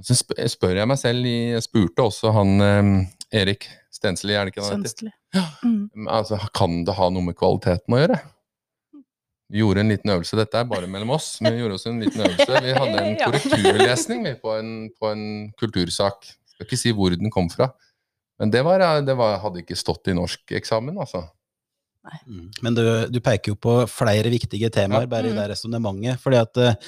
Så 0.07 0.17
spør 0.17 0.79
jeg 0.79 0.89
meg 0.89 1.01
selv, 1.01 1.27
jeg 1.27 1.65
spurte 1.67 2.07
også 2.07 2.33
han 2.33 2.63
um, 2.63 2.93
Erik 3.37 3.67
Stensli, 3.93 4.33
er 4.33 4.47
det 4.47 4.55
ikke 4.55 4.65
han 4.65 4.85
heter? 4.87 5.11
Ja. 5.37 5.45
Mm. 5.67 6.07
Altså, 6.09 6.39
kan 6.57 6.85
det 6.87 6.97
ha 6.97 7.11
noe 7.13 7.27
med 7.27 7.37
kvaliteten 7.39 7.97
å 7.97 8.01
gjøre? 8.01 8.21
Vi 9.51 9.59
gjorde 9.59 9.83
en 9.83 9.91
liten 9.91 10.13
øvelse, 10.15 10.39
dette 10.39 10.61
er 10.61 10.69
bare 10.71 10.89
mellom 10.89 11.11
oss, 11.17 11.33
men 11.43 11.57
vi 11.57 11.65
gjorde 11.65 11.77
også 11.77 11.91
en 11.91 12.05
liten 12.05 12.23
øvelse. 12.23 12.65
Vi 12.65 12.75
hadde 12.77 13.03
en 13.03 13.17
korrekturlesning 13.25 14.29
på 14.41 14.53
en, 14.55 14.73
på 14.95 15.11
en 15.11 15.25
kultursak. 15.59 16.29
Jeg 16.31 16.55
skal 16.55 16.69
ikke 16.69 16.79
si 16.79 16.93
hvor 16.95 17.17
den 17.19 17.35
kom 17.35 17.51
fra. 17.51 17.73
Men 18.41 18.51
det, 18.51 18.63
var, 18.65 18.83
det 19.05 19.15
var, 19.19 19.37
hadde 19.43 19.61
ikke 19.61 19.77
stått 19.77 20.09
i 20.09 20.17
norskeksamen, 20.17 20.97
altså. 21.01 21.27
Mm. 22.25 22.47
Men 22.65 22.77
du, 22.77 22.85
du, 23.13 23.19
peker 23.21 23.53
jo 23.53 23.59
på 23.61 23.75
flere 23.93 24.31
viktige 24.33 24.71
temaer 24.73 25.05
bare 25.11 25.29
i 25.29 25.35
mm. 25.35 25.37
det 25.37 25.49
resonnementet. 25.53 26.23
fordi 26.23 26.39
at 26.41 26.61
eh, 26.63 26.79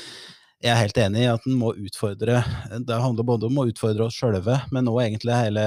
jeg 0.62 0.72
er 0.72 0.80
helt 0.80 1.00
enig 1.02 1.24
i 1.26 1.28
at 1.28 1.44
en 1.44 1.58
må 1.58 1.74
utfordre 1.74 2.38
Det 2.86 3.00
handler 3.02 3.26
både 3.28 3.50
om 3.50 3.60
å 3.60 3.66
utfordre 3.68 4.06
oss 4.06 4.16
sjølve, 4.16 4.56
men 4.72 4.88
òg 4.88 5.02
egentlig 5.04 5.36
hele 5.36 5.66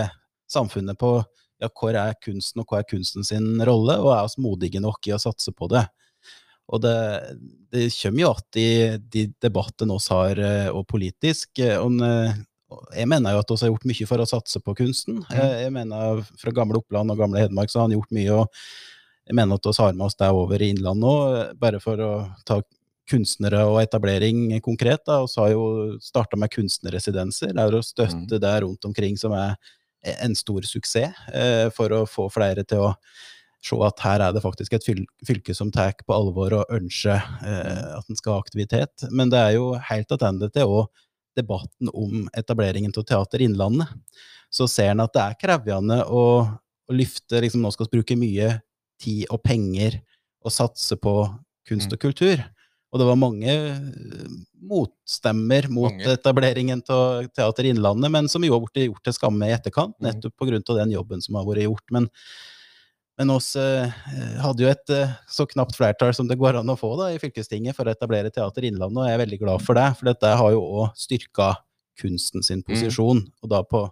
samfunnet 0.52 0.98
på 0.98 1.20
ja, 1.62 1.70
hvor 1.70 1.96
er 1.96 2.18
kunsten, 2.24 2.64
og 2.64 2.72
hva 2.72 2.82
er 2.82 2.90
kunsten 2.90 3.28
sin 3.28 3.62
rolle, 3.68 4.00
og 4.02 4.10
er 4.16 4.26
oss 4.26 4.40
modige 4.42 4.82
nok 4.84 5.06
i 5.08 5.14
å 5.16 5.22
satse 5.22 5.54
på 5.56 5.70
det. 5.72 5.86
Og 6.74 6.82
det, 6.82 6.98
det 7.70 7.88
kommer 7.94 8.24
jo 8.24 8.34
igjen 8.58 9.06
de 9.14 9.28
debattene 9.44 10.00
vi 10.00 10.16
har, 10.18 10.44
eh, 10.50 10.70
og 10.74 10.88
politisk. 10.90 11.62
Eh, 11.62 11.78
og 11.78 12.02
jeg 12.96 13.10
mener 13.12 13.36
jo 13.36 13.42
at 13.44 13.52
vi 13.52 13.60
har 13.62 13.72
gjort 13.74 13.88
mye 13.92 14.08
for 14.10 14.24
å 14.24 14.28
satse 14.30 14.62
på 14.64 14.76
kunsten. 14.78 15.22
Mm. 15.22 15.36
Jeg, 15.38 15.60
jeg 15.66 15.76
mener 15.76 16.24
Fra 16.42 16.54
gamle 16.56 16.82
Oppland 16.82 17.14
og 17.14 17.22
gamle 17.22 17.44
Hedmark 17.44 17.72
så 17.72 17.82
har 17.82 17.90
han 17.90 17.98
gjort 17.98 18.16
mye. 18.16 18.40
og 18.40 19.28
Jeg 19.28 19.38
mener 19.40 19.60
at 19.60 19.70
vi 19.70 19.76
har 19.82 19.94
med 19.94 20.08
oss 20.08 20.18
det 20.20 20.32
over 20.32 20.62
i 20.62 20.72
Innlandet 20.74 21.12
òg, 21.12 21.54
bare 21.62 21.82
for 21.84 22.02
å 22.02 22.12
ta 22.48 22.60
kunstnere 23.10 23.62
og 23.70 23.80
etablering 23.84 24.50
konkret. 24.66 25.06
da, 25.06 25.22
Vi 25.26 25.42
har 25.42 25.54
jo 25.54 25.66
starta 26.02 26.38
med 26.38 26.54
kunstnerresidenser. 26.54 27.54
Det 27.54 27.62
er 27.62 27.78
å 27.78 27.86
støtte 27.86 28.38
mm. 28.38 28.42
det 28.42 28.56
rundt 28.66 28.86
omkring 28.86 29.18
som 29.18 29.34
er 29.38 29.56
en 30.22 30.36
stor 30.38 30.62
suksess, 30.62 31.14
eh, 31.34 31.70
for 31.74 31.94
å 31.94 32.06
få 32.10 32.28
flere 32.34 32.64
til 32.64 32.84
å 32.86 32.92
se 33.66 33.78
at 33.82 34.02
her 34.06 34.22
er 34.22 34.34
det 34.36 34.44
faktisk 34.44 34.76
et 34.78 34.86
fylke 35.26 35.56
som 35.58 35.72
tar 35.74 35.96
på 36.06 36.14
alvor 36.14 36.54
og 36.60 36.74
ønsker 36.76 37.18
eh, 37.18 37.98
at 37.98 38.10
en 38.10 38.20
skal 38.20 38.36
ha 38.36 38.44
aktivitet. 38.44 39.08
Men 39.10 39.32
det 39.34 39.42
er 39.42 39.56
jo 39.58 39.72
helt 39.90 40.10
tilbake 40.10 40.52
til 40.54 40.76
òg 40.82 41.05
debatten 41.38 41.92
om 41.94 42.28
etableringen 42.38 42.94
av 42.98 43.06
Teater 43.08 43.44
Innlandet. 43.46 43.92
Så 44.50 44.68
ser 44.72 44.94
en 44.94 45.04
at 45.04 45.14
det 45.16 45.24
er 45.24 45.40
krevende 45.42 46.02
å, 46.08 46.26
å 46.46 46.96
løfte 46.96 47.42
liksom, 47.44 47.64
Nå 47.66 47.74
skal 47.74 47.90
vi 47.90 47.98
bruke 47.98 48.20
mye 48.20 48.54
tid 49.02 49.26
og 49.34 49.42
penger 49.44 50.00
og 50.46 50.54
satse 50.54 50.96
på 51.02 51.16
kunst 51.68 51.92
og 51.92 52.00
mm. 52.00 52.04
kultur. 52.06 52.44
Og 52.94 53.02
det 53.02 53.08
var 53.10 53.20
mange 53.20 53.52
eh, 53.52 54.34
motstemmer 54.70 55.68
mot 55.68 55.92
mange. 55.92 56.14
etableringen 56.16 56.84
av 56.94 57.28
Teater 57.36 57.68
Innlandet, 57.68 58.14
men 58.14 58.30
som 58.32 58.46
jo 58.46 58.56
har 58.56 58.64
blitt 58.64 58.86
gjort 58.86 59.04
til 59.04 59.16
skamme 59.18 59.50
i 59.50 59.56
etterkant, 59.56 59.98
mm. 60.00 60.06
nettopp 60.08 60.36
pga. 60.40 60.62
den 60.78 60.94
jobben 60.96 61.24
som 61.26 61.36
har 61.36 61.48
vært 61.50 61.66
gjort. 61.66 61.86
Men 61.92 62.08
men 63.18 63.32
oss 63.32 63.54
eh, 63.56 63.92
hadde 64.44 64.66
jo 64.66 64.70
et 64.70 64.92
eh, 64.92 65.12
så 65.32 65.46
knapt 65.48 65.78
flertall 65.78 66.12
som 66.16 66.28
det 66.28 66.38
går 66.40 66.60
an 66.60 66.72
å 66.72 66.78
få 66.80 66.92
da, 67.00 67.12
i 67.14 67.20
fylkestinget 67.22 67.78
for 67.78 67.88
å 67.88 67.94
etablere 67.96 68.32
Teater 68.34 68.68
Innlandet, 68.68 69.00
og 69.00 69.08
jeg 69.08 69.16
er 69.16 69.22
veldig 69.24 69.40
glad 69.44 69.64
for 69.64 69.80
det. 69.80 69.86
For 70.00 70.10
dette 70.10 70.32
har 70.42 70.56
jo 70.56 70.64
òg 70.82 70.98
styrka 71.00 71.54
kunsten 72.02 72.44
sin 72.44 72.60
mm. 72.60 72.68
posisjon, 72.68 73.24
mm. 73.24 73.38
og 73.44 73.54
da 73.54 73.62
på 73.64 73.86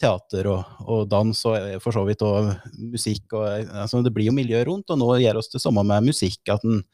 teater 0.00 0.48
og, 0.50 0.78
og, 0.84 1.04
dans 1.10 1.40
og 1.48 1.56
eh, 1.58 1.78
for 1.82 1.96
så 1.96 2.04
vidt 2.06 2.22
og 2.26 2.52
musikk. 2.78 3.26
Og, 3.32 3.46
altså, 3.84 4.02
det 4.06 4.14
blir 4.14 4.30
jo 4.30 4.36
miljø 4.36 4.62
rundt, 4.70 4.90
og 4.94 5.00
nå 5.02 5.10
gjør 5.22 5.42
oss 5.42 5.50
det 5.50 5.62
samme 5.62 5.82
med 5.86 6.12
musikk. 6.12 6.42
at 6.54 6.62
en 6.66 6.84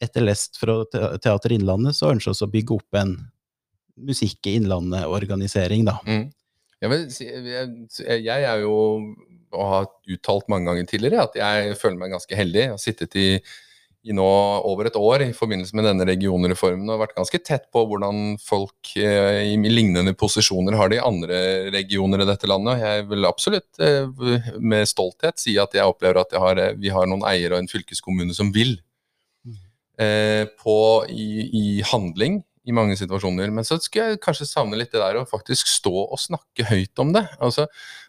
etter 0.00 0.22
lest 0.22 0.56
fra 0.60 0.84
Teater 0.88 1.52
Innlandet 1.56 1.96
så 1.98 2.12
ønsker 2.12 2.36
vi 2.36 2.46
å 2.46 2.54
bygge 2.54 2.76
opp 2.78 3.00
en 3.00 3.18
Musikk 3.98 4.46
i 4.46 4.52
Innlandet-organisering, 4.54 5.80
da. 5.88 5.96
Mm. 6.06 6.28
Jeg, 6.78 6.90
vil, 6.92 7.00
jeg, 7.50 8.20
jeg 8.22 8.44
er 8.46 8.60
jo 8.62 8.76
og 9.54 9.72
har 9.72 9.88
uttalt 10.14 10.50
mange 10.52 10.70
ganger 10.70 10.90
tidligere, 10.90 11.24
at 11.28 11.38
jeg 11.38 11.78
føler 11.80 11.98
meg 12.00 12.14
ganske 12.16 12.38
heldig. 12.38 12.62
Jeg 12.64 12.74
har 12.74 12.82
sittet 12.82 13.16
i, 13.18 13.28
i 14.08 14.16
nå 14.16 14.26
over 14.68 14.88
et 14.88 14.98
år 14.98 15.24
i 15.26 15.34
forbindelse 15.36 15.76
med 15.76 15.88
denne 15.88 16.06
regionreformen 16.08 16.90
og 16.92 17.02
vært 17.02 17.16
ganske 17.18 17.40
tett 17.44 17.68
på 17.74 17.84
hvordan 17.90 18.36
folk 18.42 18.92
eh, 19.00 19.44
i 19.52 19.72
lignende 19.72 20.14
posisjoner 20.18 20.76
har 20.78 20.92
det 20.92 21.00
i 21.00 21.04
andre 21.04 21.38
regioner 21.74 22.24
i 22.24 22.28
dette 22.28 22.50
landet. 22.50 22.84
Jeg 22.84 23.06
vil 23.10 23.28
absolutt 23.28 23.82
eh, 23.84 24.10
med 24.58 24.88
stolthet 24.90 25.40
si 25.42 25.58
at 25.60 25.76
jeg 25.76 25.88
opplever 25.88 26.22
at 26.22 26.34
jeg 26.34 26.44
har, 26.44 26.62
eh, 26.62 26.76
vi 26.78 26.92
har 26.94 27.08
noen 27.10 27.26
eiere 27.28 27.56
og 27.56 27.64
en 27.64 27.72
fylkeskommune 27.72 28.36
som 28.36 28.52
vil. 28.54 28.76
Mm. 29.46 29.58
Eh, 30.04 30.44
på, 30.62 30.78
i, 31.10 31.48
i 31.48 31.66
handling 31.92 32.42
i 32.68 32.74
mange 32.76 32.96
situasjoner. 33.00 33.50
Men 33.54 33.66
så 33.66 33.78
skulle 33.80 34.12
jeg 34.12 34.22
kanskje 34.24 34.48
savne 34.48 34.78
litt 34.78 34.92
det 34.92 35.00
der 35.02 35.20
å 35.20 35.28
faktisk 35.28 35.70
stå 35.70 35.94
og 36.04 36.20
snakke 36.20 36.68
høyt 36.68 37.02
om 37.02 37.14
det. 37.16 37.24
Altså, 37.40 37.68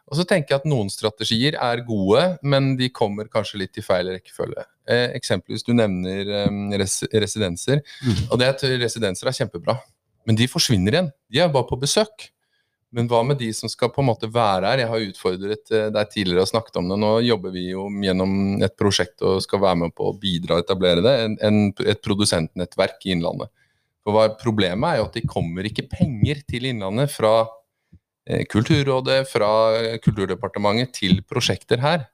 og 0.09 0.17
så 0.17 0.25
tenker 0.25 0.55
jeg 0.55 0.63
at 0.63 0.67
noen 0.69 0.89
strategier 0.89 1.55
er 1.61 1.83
gode, 1.85 2.23
men 2.41 2.73
de 2.79 2.89
kommer 2.89 3.29
kanskje 3.31 3.61
litt 3.61 3.77
i 3.77 3.85
feil 3.85 4.09
rekkefølge. 4.09 4.65
Eh, 4.89 5.11
eksempelvis 5.19 5.65
du 5.67 5.75
nevner 5.77 6.33
eh, 6.41 6.59
res 6.81 7.03
residenser. 7.13 7.83
Mm. 8.01 8.25
Og 8.31 8.41
det 8.41 8.49
at 8.55 8.65
residenser 8.81 9.29
er 9.29 9.37
kjempebra. 9.37 9.77
Men 10.27 10.39
de 10.39 10.49
forsvinner 10.49 10.97
igjen. 10.97 11.11
De 11.29 11.41
er 11.43 11.53
bare 11.53 11.69
på 11.69 11.77
besøk. 11.79 12.29
Men 12.95 13.05
hva 13.05 13.21
med 13.21 13.37
de 13.37 13.51
som 13.53 13.69
skal 13.69 13.91
på 13.93 14.01
en 14.01 14.07
måte 14.09 14.31
være 14.33 14.65
her? 14.65 14.81
Jeg 14.81 14.89
har 14.89 15.05
utfordret 15.11 15.73
eh, 15.77 15.91
deg 15.93 16.09
tidligere 16.09 16.47
og 16.47 16.49
snakket 16.49 16.81
om 16.81 16.89
det. 16.89 16.97
Nå 17.03 17.11
jobber 17.27 17.53
vi 17.53 17.67
jo 17.69 17.85
gjennom 18.01 18.33
et 18.65 18.75
prosjekt 18.81 19.21
og 19.21 19.43
skal 19.45 19.61
være 19.61 19.83
med 19.83 19.95
på 19.97 20.09
å 20.09 20.17
bidra 20.17 20.57
og 20.57 20.65
etablere 20.65 21.05
det. 21.05 21.15
En, 21.27 21.37
en, 21.45 21.61
et 21.85 22.01
produsentnettverk 22.05 23.05
i 23.05 23.13
Innlandet. 23.13 23.53
For 24.01 24.15
hva 24.15 24.25
Problemet 24.41 24.89
er 24.89 25.01
jo 25.03 25.07
at 25.09 25.19
det 25.19 25.29
kommer 25.29 25.69
ikke 25.69 25.85
penger 25.91 26.41
til 26.49 26.65
Innlandet 26.71 27.13
fra 27.13 27.43
Kulturrådet, 28.51 29.23
fra 29.31 29.51
Kulturdepartementet 30.03 30.93
til 30.99 31.21
prosjekter 31.25 31.81
her. 31.81 32.07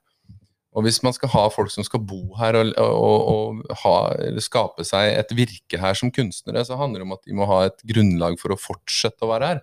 Og 0.76 0.84
hvis 0.84 1.00
man 1.04 1.14
skal 1.16 1.30
ha 1.32 1.46
folk 1.48 1.72
som 1.72 1.84
skal 1.86 2.02
bo 2.04 2.20
her 2.36 2.58
og, 2.60 2.74
og, 2.76 3.28
og 3.32 3.76
ha, 3.80 3.94
skape 4.44 4.84
seg 4.84 5.14
et 5.14 5.32
virke 5.36 5.80
her 5.80 5.96
som 5.96 6.12
kunstnere, 6.12 6.66
så 6.68 6.76
handler 6.76 7.00
det 7.00 7.06
om 7.08 7.16
at 7.16 7.24
de 7.24 7.36
må 7.36 7.48
ha 7.48 7.62
et 7.70 7.80
grunnlag 7.88 8.36
for 8.40 8.52
å 8.52 8.60
fortsette 8.60 9.24
å 9.24 9.30
være 9.30 9.54
her. 9.54 9.62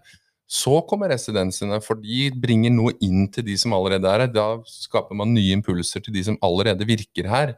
Så 0.49 0.79
kommer 0.89 1.13
residensene, 1.13 1.79
for 1.85 2.01
de 2.01 2.27
bringer 2.41 2.73
noe 2.73 2.95
inn 3.05 3.27
til 3.33 3.45
de 3.45 3.55
som 3.61 3.73
allerede 3.77 4.09
er 4.09 4.25
her. 4.25 4.33
Da 4.33 4.47
skaper 4.69 5.17
man 5.17 5.35
nye 5.37 5.53
impulser 5.55 6.01
til 6.03 6.17
de 6.17 6.25
som 6.25 6.39
allerede 6.45 6.85
virker 6.89 7.29
her. 7.29 7.55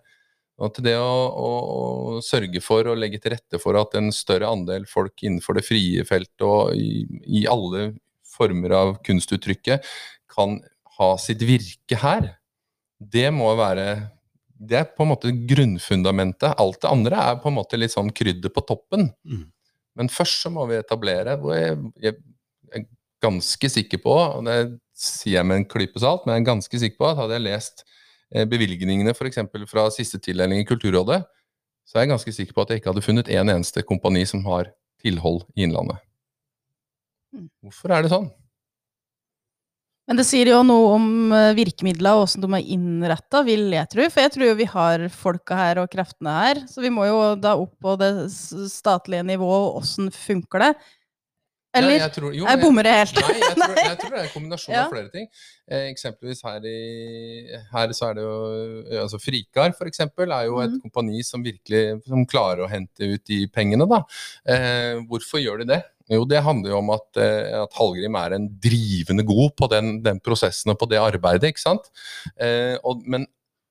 Og 0.60 0.72
til 0.76 0.86
det 0.88 0.96
å, 1.00 1.08
å, 1.36 1.50
å, 1.60 2.20
sørge 2.24 2.62
for 2.64 2.88
og 2.92 3.00
legge 3.00 3.20
til 3.24 3.34
rette 3.34 3.60
for 3.60 3.76
at 3.80 3.96
en 4.00 4.12
større 4.16 4.52
andel 4.52 4.86
folk 4.88 5.24
innenfor 5.24 5.58
det 5.58 5.66
frie 5.68 6.04
feltet 6.08 6.46
og 6.48 6.76
i, 6.80 7.04
i 7.40 7.44
alle 7.52 7.90
former 8.36 8.76
av 8.78 8.94
kunstuttrykket 9.06 9.86
kan 10.32 10.60
ha 10.98 11.10
sitt 11.22 11.44
virke 11.46 12.00
her, 12.00 12.34
det 13.00 13.28
må 13.36 13.50
være 13.60 14.12
Det 14.56 14.78
er 14.80 14.86
på 14.88 15.04
en 15.04 15.10
måte 15.12 15.34
grunnfundamentet. 15.50 16.54
Alt 16.56 16.80
det 16.86 16.88
andre 16.88 17.18
er 17.20 17.42
på 17.44 17.50
en 17.52 17.58
måte 17.58 17.76
litt 17.76 17.92
sånn 17.92 18.08
krydder 18.16 18.54
på 18.56 18.62
toppen. 18.64 19.10
Mm. 19.28 19.50
Men 20.00 20.08
først 20.08 20.46
så 20.46 20.52
må 20.54 20.64
vi 20.70 20.78
etablere 20.80 21.36
hvor 21.42 21.58
jeg, 21.58 21.76
jeg, 22.00 22.16
er 22.72 22.86
ganske 23.22 23.70
sikker 23.70 24.00
på, 24.00 24.16
og 24.16 24.48
det 24.48 24.56
sier 24.96 25.42
jeg 25.42 25.50
med 25.50 25.60
en 25.60 25.68
klype 25.68 26.00
salt, 26.00 26.24
men 26.24 26.38
jeg 26.38 26.46
er 26.46 26.48
ganske 26.54 26.82
sikker 26.86 27.02
på 27.02 27.10
at 27.10 27.20
hadde 27.20 27.36
jeg 27.36 27.46
lest 27.50 27.84
Eh, 28.34 28.46
bevilgningene 28.50 29.14
f.eks. 29.14 29.44
fra 29.70 29.86
siste 29.94 30.20
tildeling 30.20 30.64
i 30.64 30.68
Kulturrådet, 30.68 31.22
så 31.86 31.98
er 31.98 32.06
jeg 32.06 32.16
ganske 32.16 32.34
sikker 32.34 32.58
på 32.58 32.66
at 32.66 32.74
jeg 32.74 32.82
ikke 32.82 32.92
hadde 32.92 33.06
funnet 33.06 33.30
en 33.32 33.52
eneste 33.54 33.84
kompani 33.86 34.26
som 34.28 34.42
har 34.50 34.72
tilhold 35.04 35.44
i 35.56 35.68
Innlandet. 35.68 36.02
Hmm. 37.36 37.48
Hvorfor 37.68 37.92
er 37.92 38.06
det 38.06 38.12
sånn? 38.14 38.28
Men 40.06 40.20
det 40.20 40.28
sier 40.28 40.52
jo 40.52 40.60
noe 40.62 40.90
om 41.00 41.06
eh, 41.34 41.56
virkemidler 41.58 42.20
og 42.20 42.28
hvordan 42.28 42.46
de 42.46 42.60
er 42.60 42.74
innretta, 42.76 43.42
vil 43.48 43.72
jeg 43.74 43.90
tro. 43.90 44.06
For 44.14 44.22
jeg 44.22 44.34
tror 44.36 44.46
jo 44.52 44.58
vi 44.60 44.68
har 44.70 45.06
folka 45.14 45.58
her 45.58 45.82
og 45.82 45.90
kreftene 45.92 46.36
her. 46.36 46.62
Så 46.70 46.84
vi 46.84 46.92
må 46.94 47.08
jo 47.10 47.24
da 47.42 47.56
opp 47.58 47.74
på 47.82 47.96
det 48.02 48.12
statlige 48.30 49.26
nivået, 49.26 49.72
og 49.72 49.82
åssen 49.82 50.14
funker 50.14 50.68
det? 50.68 50.76
Eller 51.76 51.98
ja, 51.98 52.04
jeg, 52.06 52.14
tror, 52.16 52.30
jo, 52.32 52.46
jeg 52.48 52.60
bommer 52.62 52.88
helt? 52.88 53.18
Nei, 53.20 53.34
jeg 53.42 53.56
tror, 53.58 53.80
jeg 53.90 53.98
tror, 54.00 54.14
det 54.14 54.20
er 54.20 54.28
en 54.28 54.32
kombinasjon 54.32 54.76
ja. 54.76 54.84
av 54.86 54.94
flere 54.94 55.10
ting. 55.12 55.26
Eh, 55.68 55.88
eksempelvis 55.90 56.46
her, 56.46 56.70
i, 56.70 57.58
her 57.74 57.96
så 57.98 58.12
er 58.12 58.20
det 58.20 58.24
jo 58.24 58.38
altså 59.02 59.20
Frikar 59.20 59.74
for 59.76 59.90
eksempel, 59.90 60.32
er 60.32 60.48
jo 60.48 60.62
et 60.64 60.78
mm. 60.78 60.80
kompani 60.86 61.26
som 61.28 61.44
virkelig 61.44 61.98
som 62.06 62.24
klarer 62.30 62.64
å 62.64 62.70
hente 62.72 63.10
ut 63.10 63.26
de 63.28 63.42
pengene. 63.52 63.90
da. 63.92 64.06
Eh, 64.54 65.04
hvorfor 65.10 65.44
gjør 65.44 65.66
de 65.66 65.74
det? 65.74 65.82
Jo, 66.12 66.22
det 66.30 66.44
handler 66.46 66.74
jo 66.74 66.80
om 66.84 66.92
at, 66.94 67.08
eh, 67.18 67.56
at 67.64 67.78
Hallgrim 67.80 68.18
er 68.20 68.36
en 68.36 68.48
drivende 68.62 69.26
god 69.26 69.56
på 69.58 69.70
den, 69.72 70.00
den, 70.06 70.22
prosessen 70.22 70.74
og 70.74 70.80
på 70.82 70.90
det 70.92 71.02
arbeidet. 71.02 71.50
ikke 71.50 71.64
sant? 71.64 71.90
Eh, 72.38 72.76
og, 72.84 73.02
men 73.10 73.26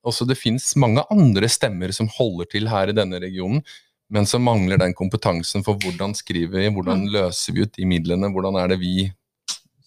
også 0.05 0.27
det 0.29 0.37
finnes 0.41 0.67
mange 0.77 1.05
andre 1.15 1.49
stemmer 1.49 1.95
som 1.95 2.11
holder 2.13 2.51
til 2.51 2.69
her 2.69 2.91
i 2.91 2.97
denne 2.97 3.23
regionen 3.23 3.63
men 4.13 4.27
så 4.29 4.39
mangler 4.39 4.79
den 4.81 4.95
kompetansen 4.97 5.65
for 5.65 5.81
hvordan 5.81 6.15
skriver 6.17 6.61
vi, 6.61 6.71
hvordan 6.73 7.07
mm. 7.07 7.13
løser 7.15 7.57
vi 7.57 7.65
ut 7.65 7.77
de 7.77 7.87
midlene, 7.89 8.31
hvordan 8.33 8.59
er 8.61 8.71
det 8.75 8.81
vi 8.83 9.09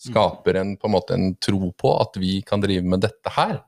skaper 0.08 0.62
en, 0.62 0.76
på 0.80 0.90
en, 0.90 0.94
måte, 0.94 1.18
en 1.18 1.36
tro 1.42 1.72
på 1.78 1.94
at 2.02 2.18
vi 2.22 2.40
kan 2.46 2.64
drive 2.64 2.86
med 2.88 3.04
dette 3.06 3.34
her. 3.38 3.60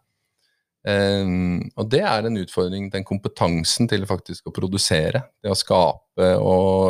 Um, 0.88 1.59
og 1.75 1.89
det 1.91 2.00
er 2.07 2.25
en 2.25 2.39
utfordring, 2.39 2.88
den 2.93 3.03
kompetansen 3.07 3.89
til 3.91 4.05
faktisk 4.07 4.48
å 4.48 4.53
produsere. 4.55 5.25
Det 5.43 5.51
å 5.51 5.57
skape 5.57 6.29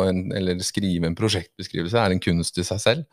en, 0.06 0.28
eller 0.36 0.60
skrive 0.62 1.10
en 1.10 1.18
prosjektbeskrivelse 1.18 1.98
er 1.98 2.14
en 2.14 2.22
kunst 2.22 2.60
i 2.60 2.66
seg 2.66 2.82
selv. 2.82 3.08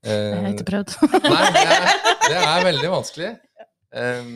Uh, 0.00 0.08
jeg 0.08 0.38
har 0.38 0.48
ikke 0.54 0.70
prøvd. 0.70 0.96
nei, 1.26 1.42
det 1.56 1.66
er, 1.66 1.90
det 2.24 2.38
er, 2.38 2.64
veldig 2.70 2.94
vanskelig. 2.94 3.34
Um, 3.90 4.32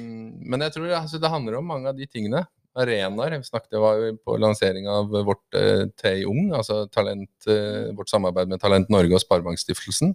men 0.50 0.66
jeg 0.66 0.76
tror 0.76 0.92
altså, 1.00 1.22
det 1.22 1.32
handler 1.32 1.60
om 1.60 1.72
mange 1.72 1.88
av 1.88 1.96
de 1.96 2.08
tingene 2.10 2.44
arenaer. 2.74 3.38
Vi 3.38 3.48
snakket 3.48 3.80
var 3.80 4.02
jo 4.02 4.14
på 4.20 4.36
lansering 4.42 4.88
av 4.90 5.12
vårt 5.14 5.56
uh, 5.56 5.86
TEI 5.96 6.26
Ung, 6.28 6.52
altså 6.58 6.84
talent, 6.92 7.32
uh, 7.48 7.88
vårt 7.96 8.12
samarbeid 8.12 8.52
med 8.52 8.60
Talent 8.60 8.92
Norge 8.92 9.16
og 9.16 9.24
Sparebankstiftelsen 9.24 10.12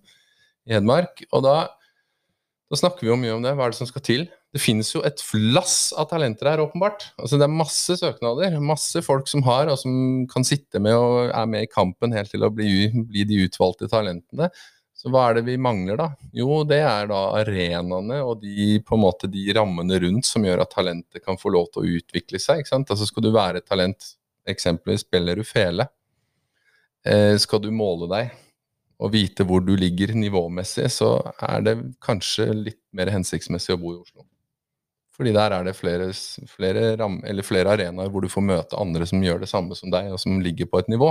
i 0.70 0.75
Hedmark. 0.75 1.24
Og 1.34 1.46
da, 1.48 1.56
Da 2.70 2.78
snakker 2.78 3.02
vi 3.02 3.10
jo 3.10 3.18
mye 3.18 3.34
om 3.34 3.42
det. 3.42 3.56
Hva 3.58 3.66
er 3.66 3.74
det 3.74 3.80
som 3.80 3.88
skal 3.90 4.04
til? 4.06 4.28
Det 4.54 4.62
finnes 4.62 4.92
jo 4.94 5.02
et 5.06 5.22
flass 5.26 5.90
av 5.98 6.06
talenter 6.12 6.52
her, 6.52 6.62
åpenbart. 6.62 7.08
Altså 7.18 7.40
Det 7.42 7.48
er 7.48 7.54
masse 7.54 7.96
søknader. 7.98 8.58
Masse 8.62 9.02
folk 9.06 9.30
som 9.30 9.42
har, 9.48 9.72
og 9.74 9.80
som 9.82 10.28
kan 10.30 10.46
sitte 10.46 10.82
med 10.82 10.94
og 10.98 11.32
er 11.34 11.48
med 11.50 11.66
i 11.66 11.72
kampen 11.72 12.14
helt 12.14 12.30
til 12.34 12.46
å 12.46 12.52
bli, 12.54 12.92
bli 13.10 13.26
de 13.30 13.40
utvalgte 13.48 13.90
talentene. 13.90 14.52
Så 15.00 15.10
hva 15.10 15.30
er 15.30 15.40
det 15.40 15.46
vi 15.48 15.56
mangler, 15.62 15.98
da? 15.98 16.10
Jo, 16.36 16.60
det 16.68 16.82
er 16.84 17.08
da 17.10 17.22
arenaene 17.40 18.20
og 18.20 18.44
de, 18.44 18.82
på 18.86 18.98
en 18.98 19.06
måte, 19.06 19.30
de 19.32 19.46
rammene 19.56 19.98
rundt 20.04 20.28
som 20.28 20.46
gjør 20.46 20.62
at 20.66 20.74
talentet 20.76 21.24
kan 21.24 21.40
få 21.40 21.54
lov 21.56 21.72
til 21.72 21.82
å 21.82 22.02
utvikle 22.02 22.42
seg. 22.44 22.62
ikke 22.62 22.74
sant? 22.74 22.92
Altså 22.92 23.08
Skal 23.10 23.26
du 23.26 23.32
være 23.34 23.64
et 23.64 23.70
talent, 23.70 24.12
eksempelvis 24.50 25.08
spiller 25.08 25.40
du 25.40 25.48
fele, 25.48 25.88
eh, 27.08 27.34
skal 27.40 27.64
du 27.64 27.72
måle 27.74 28.12
deg 28.12 28.36
og 29.00 29.13
vite 29.13 29.46
hvor 29.48 29.63
du 29.63 29.72
ligger 29.79 30.12
nivåmessig, 30.18 30.89
så 30.91 31.13
er 31.46 31.63
det 31.63 31.77
kanskje 32.03 32.50
litt 32.51 32.82
mer 32.96 33.12
hensiktsmessig 33.13 33.77
å 33.77 33.79
bo 33.79 33.94
i 33.94 34.01
Oslo. 34.01 34.25
Fordi 35.15 35.34
der 35.36 35.51
er 35.56 35.65
det 35.68 35.75
flere, 35.75 36.10
flere, 36.48 36.94
ram, 37.00 37.18
flere 37.44 37.75
arenaer 37.75 38.12
hvor 38.12 38.24
du 38.24 38.29
får 38.32 38.46
møte 38.46 38.79
andre 38.79 39.08
som 39.08 39.24
gjør 39.24 39.41
det 39.41 39.50
samme 39.51 39.75
som 39.75 39.91
deg, 39.91 40.12
og 40.15 40.20
som 40.22 40.38
ligger 40.44 40.70
på 40.72 40.79
et 40.79 40.91
nivå. 40.91 41.10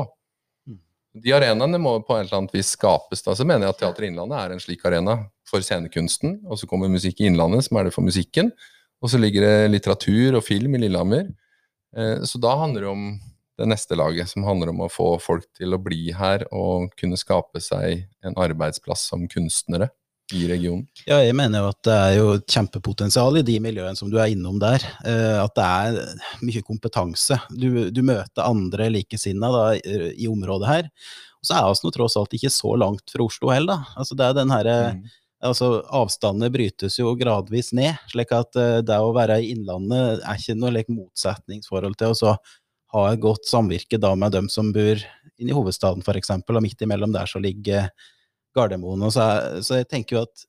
Mm. 0.68 0.78
De 1.24 1.34
arenaene 1.36 1.80
må 1.80 1.98
på 2.00 2.16
et 2.16 2.26
eller 2.26 2.38
annet 2.42 2.56
vis 2.56 2.74
skapes. 2.76 3.24
da, 3.24 3.36
Så 3.36 3.44
mener 3.44 3.66
jeg 3.66 3.76
at 3.76 3.82
Teater 3.82 4.08
Innlandet 4.08 4.40
er 4.40 4.54
en 4.54 4.64
slik 4.64 4.84
arena 4.88 5.18
for 5.48 5.64
scenekunsten. 5.64 6.38
Og 6.48 6.60
så 6.60 6.68
kommer 6.68 6.92
Musikk 6.92 7.20
i 7.20 7.28
Innlandet, 7.28 7.66
som 7.68 7.76
er 7.80 7.88
det 7.88 7.96
for 7.96 8.04
musikken. 8.04 8.48
Og 9.04 9.12
så 9.12 9.20
ligger 9.20 9.44
det 9.44 9.72
litteratur 9.74 10.40
og 10.40 10.46
film 10.46 10.76
i 10.76 10.82
Lillehammer. 10.86 11.28
Eh, 11.96 12.24
så 12.24 12.40
da 12.40 12.56
handler 12.64 12.84
det 12.84 12.92
om 12.94 13.04
det 13.58 13.66
neste 13.66 13.96
laget, 13.98 14.30
som 14.30 14.46
handler 14.46 14.70
om 14.72 14.84
å 14.86 14.90
få 14.92 15.12
folk 15.22 15.46
til 15.58 15.74
å 15.74 15.80
bli 15.82 16.12
her 16.14 16.44
og 16.54 16.92
kunne 16.98 17.18
skape 17.18 17.62
seg 17.62 18.04
en 18.24 18.36
arbeidsplass 18.38 19.08
som 19.10 19.26
kunstnere 19.30 19.90
i 20.36 20.44
regionen. 20.48 20.84
Ja, 21.08 21.18
jeg 21.24 21.34
mener 21.36 21.64
jo 21.64 21.70
at 21.72 21.80
det 21.88 21.94
er 21.96 22.14
jo 22.18 22.32
kjempepotensial 22.44 23.40
i 23.40 23.46
de 23.46 23.56
miljøene 23.64 23.96
som 23.98 24.10
du 24.12 24.18
er 24.20 24.32
innom 24.32 24.58
der. 24.60 24.84
Eh, 25.08 25.38
at 25.40 25.54
det 25.56 25.64
er 25.64 26.18
mye 26.44 26.64
kompetanse. 26.66 27.38
Du, 27.48 27.88
du 27.90 28.02
møter 28.04 28.44
andre 28.44 28.90
likesinnede 28.92 30.12
i 30.12 30.28
området 30.30 30.68
her. 30.68 30.90
Og 31.38 31.48
så 31.48 31.56
er 31.56 31.64
vi 31.70 31.86
nå 31.86 31.94
tross 31.94 32.18
alt 32.20 32.36
ikke 32.36 32.52
så 32.52 32.74
langt 32.76 33.14
fra 33.14 33.24
Oslo 33.24 33.50
heller, 33.54 33.78
da. 33.78 33.98
Altså, 34.02 34.18
det 34.18 34.28
er 34.28 34.38
den 34.42 34.54
herre 34.54 34.76
mm. 34.98 35.08
Altså, 35.38 35.84
Avstandene 35.94 36.48
brytes 36.50 36.96
jo 36.98 37.12
gradvis 37.14 37.68
ned, 37.78 37.94
slik 38.10 38.32
at 38.34 38.56
eh, 38.58 38.80
det 38.82 38.96
å 38.98 39.12
være 39.14 39.36
i 39.38 39.52
Innlandet 39.52 40.24
er 40.26 40.40
ikke 40.40 40.56
noe 40.58 40.72
like, 40.74 40.90
motsetningsforhold 40.90 41.94
til 42.00 42.10
å 42.26 42.32
ha 42.94 43.04
et 43.12 43.20
godt 43.20 43.48
samvirke 43.48 44.00
da 44.00 44.14
med 44.16 44.32
dem 44.36 44.48
som 44.52 44.72
bor 44.72 45.00
inne 45.38 45.52
i 45.52 45.56
hovedstaden 45.56 46.04
f.eks., 46.04 46.32
og 46.34 46.62
midt 46.64 46.82
imellom 46.84 47.12
der 47.14 47.28
så 47.30 47.40
ligger 47.42 47.90
Gardermoen. 48.56 49.04
Og 49.06 49.12
så, 49.14 49.26
jeg, 49.28 49.64
så 49.66 49.80
jeg 49.80 49.88
tenker 49.90 50.18
jo 50.18 50.24
at 50.26 50.46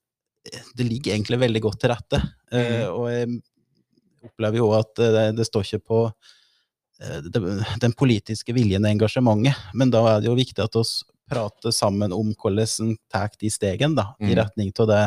det 0.77 0.87
ligger 0.87 1.13
egentlig 1.13 1.39
veldig 1.41 1.61
godt 1.61 1.81
til 1.83 1.93
rette. 1.93 2.21
Mm. 2.51 2.57
Uh, 2.57 2.87
og 2.95 3.05
jeg 3.11 3.29
opplever 4.29 4.61
jo 4.61 4.71
at 4.77 4.91
det, 4.97 5.25
det 5.37 5.47
står 5.47 5.67
ikke 5.67 5.85
på 5.91 6.01
uh, 6.09 7.19
det, 7.27 7.43
den 7.83 7.95
politiske 7.99 8.55
viljen 8.55 8.87
og 8.87 8.93
engasjementet, 8.95 9.69
men 9.77 9.93
da 9.93 10.05
er 10.13 10.23
det 10.23 10.31
jo 10.31 10.39
viktig 10.39 10.63
at 10.63 10.79
vi 10.79 10.85
prater 11.29 11.75
sammen 11.75 12.15
om 12.15 12.31
hvordan 12.33 12.87
en 12.87 12.95
tar 13.11 13.29
de 13.37 13.51
stegene 13.53 13.99
da, 13.99 14.09
mm. 14.17 14.29
i 14.31 14.39
retning 14.39 14.73
av 14.79 14.89
det 14.89 15.03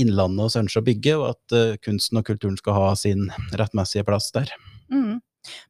innlandet 0.00 0.52
vi 0.54 0.60
ønsker 0.64 0.82
å 0.82 0.88
bygge, 0.90 1.16
og 1.16 1.26
at 1.30 1.56
uh, 1.56 1.80
kunsten 1.84 2.20
og 2.20 2.28
kulturen 2.28 2.58
skal 2.60 2.76
ha 2.76 2.92
sin 2.98 3.28
rettmessige 3.56 4.06
plass 4.08 4.30
der. 4.36 4.52
Mm. 4.92 5.20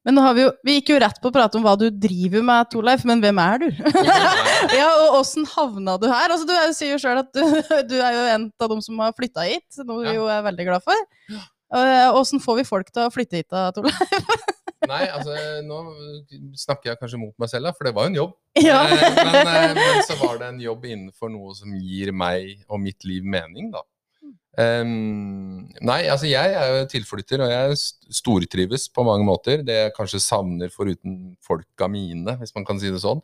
Men 0.04 0.16
nå 0.16 0.24
har 0.24 0.34
vi 0.36 0.42
jo 0.42 0.50
Vi 0.66 0.76
gikk 0.78 0.92
jo 0.94 0.98
rett 1.02 1.20
på 1.22 1.30
å 1.30 1.34
prate 1.34 1.58
om 1.58 1.64
hva 1.66 1.76
du 1.78 1.86
driver 1.92 2.44
med, 2.46 2.70
Torleif, 2.72 3.04
men 3.08 3.22
hvem 3.22 3.40
er 3.42 3.62
du? 3.62 3.68
ja, 4.76 4.90
og 5.04 5.20
åssen 5.20 5.46
havna 5.52 5.96
du 6.00 6.08
her? 6.10 6.32
Altså, 6.32 6.46
du 6.48 6.76
sier 6.76 6.94
jo 6.94 7.00
sjøl 7.02 7.22
at 7.22 7.30
du, 7.34 7.42
du, 7.90 7.96
er 8.00 8.16
jo 8.16 8.26
en 8.34 8.50
av 8.50 8.74
dem 8.74 8.84
som 8.84 9.00
har 9.04 9.16
flytta 9.16 9.46
hit, 9.48 9.82
noe 9.84 10.04
vi 10.04 10.16
jo 10.18 10.28
er 10.30 10.44
veldig 10.46 10.68
glad 10.72 10.86
for. 10.86 11.10
Åssen 12.18 12.42
får 12.42 12.62
vi 12.62 12.66
folk 12.66 12.90
til 12.90 13.06
å 13.06 13.12
flytte 13.14 13.42
hit 13.42 13.50
da, 13.52 13.68
Torleif? 13.74 14.00
Nei, 14.88 15.04
altså 15.12 15.34
nå 15.66 15.78
snakker 16.56 16.92
jeg 16.92 17.00
kanskje 17.02 17.20
mot 17.20 17.34
meg 17.40 17.50
selv, 17.52 17.68
da, 17.68 17.74
for 17.76 17.86
det 17.86 17.92
var 17.96 18.06
jo 18.06 18.12
en 18.12 18.16
jobb. 18.16 18.30
Ja. 18.58 18.78
Eh, 18.88 19.18
men, 19.18 19.36
eh, 19.42 19.74
men, 19.76 20.00
så 20.08 20.16
var 20.20 20.40
det 20.40 20.48
en 20.54 20.62
jobb 20.62 20.86
innenfor 20.88 21.32
noe 21.32 21.52
som 21.58 21.74
gir 21.76 22.14
meg 22.16 22.62
og 22.66 22.80
mitt 22.82 23.04
liv 23.08 23.26
mening, 23.26 23.68
da. 23.74 23.84
Um, 24.60 25.68
nei, 25.80 26.02
altså 26.10 26.28
jeg 26.28 26.54
er 26.58 26.74
jo 26.74 26.88
tilflytter, 26.90 27.44
og 27.44 27.52
jeg 27.52 27.78
stortrives 28.12 28.88
på 28.92 29.04
mange 29.06 29.24
måter. 29.26 29.64
Det 29.64 29.76
jeg 29.76 29.94
kanskje 29.96 30.22
savner 30.24 30.72
foruten 30.74 31.36
folka 31.46 31.88
mine, 31.90 32.36
hvis 32.40 32.52
man 32.56 32.66
kan 32.68 32.80
si 32.80 32.92
det 32.92 33.02
sånn, 33.02 33.22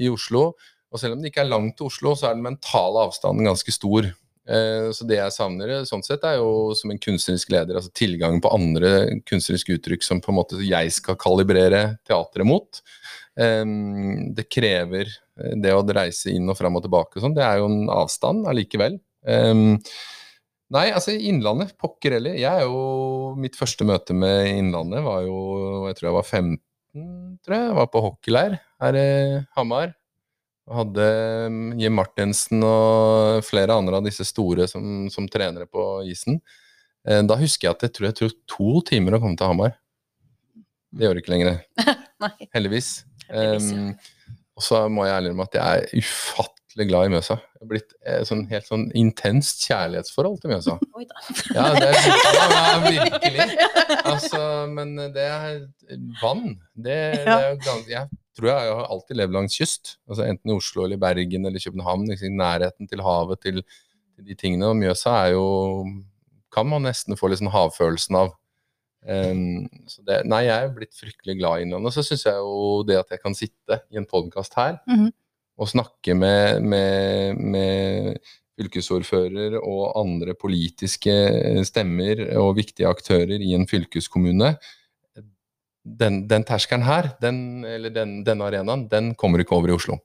i 0.00 0.08
Oslo. 0.12 0.52
Og 0.88 1.02
selv 1.02 1.16
om 1.16 1.22
det 1.22 1.32
ikke 1.32 1.44
er 1.44 1.52
langt 1.52 1.76
til 1.78 1.90
Oslo, 1.90 2.14
så 2.16 2.30
er 2.30 2.38
den 2.38 2.46
mentale 2.46 3.04
avstanden 3.08 3.48
ganske 3.50 3.74
stor. 3.74 4.08
Uh, 4.48 4.88
så 4.96 5.04
det 5.04 5.18
jeg 5.18 5.34
savner 5.34 5.74
sånn 5.88 6.04
sett, 6.06 6.24
er 6.24 6.38
jo 6.40 6.72
som 6.78 6.94
en 6.94 7.00
kunstnerisk 7.02 7.52
leder, 7.52 7.76
altså 7.76 7.92
tilgang 7.92 8.38
på 8.40 8.52
andre 8.54 8.92
kunstneriske 9.28 9.76
uttrykk 9.76 10.06
som 10.06 10.22
på 10.24 10.32
en 10.32 10.38
måte 10.38 10.62
jeg 10.64 10.94
skal 10.94 11.18
kalibrere 11.20 11.82
teatret 12.08 12.48
mot. 12.48 12.80
Um, 13.38 14.30
det 14.34 14.48
krever 14.50 15.10
eh, 15.10 15.52
det 15.62 15.70
å 15.70 15.84
reise 15.84 16.32
inn 16.32 16.48
og 16.50 16.56
fram 16.58 16.78
og 16.80 16.86
tilbake 16.86 17.18
og 17.18 17.26
sånn. 17.26 17.36
Det 17.36 17.44
er 17.44 17.60
jo 17.60 17.68
en 17.68 17.92
avstand 17.92 18.48
allikevel. 18.50 18.96
Um, 19.28 19.76
Nei, 20.74 20.88
altså 20.92 21.14
Innlandet, 21.16 21.72
pokker 21.80 22.18
heller. 22.18 22.36
Jeg 22.36 22.48
er 22.48 22.66
jo 22.68 23.34
Mitt 23.40 23.56
første 23.56 23.86
møte 23.88 24.16
med 24.16 24.50
Innlandet 24.50 25.00
var 25.04 25.22
jo 25.24 25.38
Jeg 25.88 25.96
tror 25.96 26.08
jeg 26.10 26.16
var 26.18 26.26
15, 26.26 26.58
tror 27.44 27.56
jeg. 27.56 27.68
Jeg 27.70 27.78
var 27.78 27.88
på 27.92 28.02
hockeyleir 28.04 28.58
her 28.84 29.00
i 29.00 29.08
Hamar. 29.56 29.94
Hadde 30.68 31.08
mm, 31.48 31.78
Jim 31.80 31.96
Martinsen 31.96 32.64
og 32.66 33.40
flere 33.48 33.78
andre 33.80 34.02
av 34.02 34.04
disse 34.04 34.26
store 34.28 34.68
som, 34.68 35.06
som 35.12 35.28
trenere 35.32 35.64
på 35.64 35.86
isen. 36.12 36.42
Eh, 37.08 37.22
da 37.24 37.38
husker 37.40 37.70
jeg 37.70 37.78
at 37.78 37.86
jeg 37.86 37.94
tror 37.96 38.08
jeg 38.10 38.18
tok 38.18 38.36
to 38.52 38.82
timer 38.90 39.16
å 39.16 39.22
komme 39.22 39.40
til 39.40 39.48
Hamar. 39.48 39.78
Det 40.92 41.06
gjør 41.06 41.16
det 41.16 41.24
ikke 41.24 41.34
lenger. 41.36 41.58
Heldigvis. 42.56 42.92
Heldigvis 43.32 43.72
ja. 43.72 43.88
um, 43.88 43.90
og 44.58 44.64
så 44.64 44.84
må 44.90 45.04
jeg 45.06 45.14
ærlig 45.14 45.30
innrømme 45.30 45.48
at 45.48 45.56
jeg 45.56 45.80
er 45.80 46.02
ufattelig 46.02 46.57
ufattelig 46.78 46.88
glad 46.88 47.06
i 47.06 47.12
Mjøsa. 47.12 47.36
Det 47.36 47.60
har 47.62 47.70
blitt 47.72 47.94
et 48.06 48.28
sånn, 48.28 48.44
helt 48.50 48.66
sånn 48.68 48.86
intenst 48.94 49.64
kjærlighetsforhold 49.66 50.38
til 50.40 50.52
Mjøsa. 50.52 50.76
Oi 50.98 51.06
da. 51.08 51.22
Ja, 51.56 51.66
det 51.74 51.88
er, 51.88 52.08
ja, 52.38 52.78
virkelig. 52.86 53.46
Altså, 54.04 54.40
men 54.70 54.94
det 55.14 55.26
er 55.26 55.60
vann. 56.22 56.58
Det, 56.74 56.98
det 57.24 57.34
er 57.34 57.58
ganske 57.58 57.90
Jeg 57.90 58.08
tror 58.38 58.50
jeg 58.52 58.72
har 58.78 58.86
alltid 58.94 59.18
levd 59.18 59.34
langs 59.34 59.58
kyst. 59.58 59.98
Altså 60.08 60.26
Enten 60.28 60.52
i 60.52 60.56
Oslo 60.56 60.86
eller 60.86 61.00
Bergen 61.00 61.46
eller 61.46 61.62
København. 61.62 62.08
Liksom, 62.12 62.38
nærheten 62.38 62.88
til 62.88 63.02
havet, 63.02 63.42
til, 63.42 63.62
til, 64.14 64.26
de 64.26 64.38
tingene. 64.38 64.70
Og 64.70 64.78
Mjøsa 64.78 65.18
er 65.24 65.36
jo 65.36 65.46
Kan 66.54 66.68
man 66.70 66.86
nesten 66.86 67.18
få 67.18 67.28
liksom 67.28 67.50
havfølelsen 67.52 68.22
av. 68.22 68.36
Um, 69.08 69.68
det, 70.04 70.24
nei, 70.26 70.40
jeg 70.48 70.58
er 70.58 70.72
blitt 70.74 70.96
fryktelig 70.96 71.36
glad 71.38 71.60
i 71.60 71.66
Innlandet. 71.66 71.94
Så 71.94 72.02
syns 72.06 72.24
jeg 72.26 72.40
jo 72.40 72.82
det 72.88 72.98
at 72.98 73.12
jeg 73.14 73.22
kan 73.22 73.36
sitte 73.36 73.82
i 73.92 73.98
en 74.00 74.08
podkast 74.08 74.56
her 74.58 74.80
mm 74.86 74.94
-hmm 75.06 75.16
å 75.58 75.66
snakke 75.66 76.14
med, 76.14 76.62
med, 76.62 77.38
med 77.38 78.18
fylkesordfører 78.58 79.58
og 79.60 79.94
andre 79.98 80.34
politiske 80.38 81.14
stemmer 81.66 82.24
og 82.38 82.56
viktige 82.58 82.90
aktører 82.90 83.38
i 83.42 83.54
en 83.56 83.66
fylkeskommune, 83.70 84.54
den, 85.88 86.20
den 86.28 86.44
terskelen 86.44 86.84
her, 86.84 87.12
den, 87.22 87.64
eller 87.66 87.92
den, 87.94 88.20
denne 88.26 88.48
arenaen, 88.50 88.86
den 88.90 89.14
kommer 89.18 89.42
ikke 89.42 89.56
over 89.56 89.72
i 89.72 89.76
Oslo. 89.78 89.98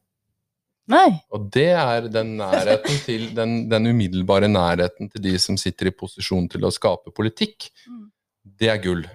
Nei. 0.91 1.07
Og 1.31 1.47
det 1.53 1.69
er 1.79 2.07
den 2.11 2.35
nærheten 2.39 2.99
til, 3.05 3.29
den, 3.35 3.55
den, 3.71 3.87
umiddelbare 3.87 4.49
nærheten 4.51 5.09
til 5.11 5.23
de 5.23 5.35
som 5.39 5.57
sitter 5.59 5.89
i 5.89 5.95
posisjon 5.95 6.49
til 6.51 6.67
å 6.67 6.71
skape 6.75 7.13
politikk. 7.15 7.69
Mm. 7.87 8.07
Det 8.43 8.71
er 8.71 8.81
gull. 8.83 9.05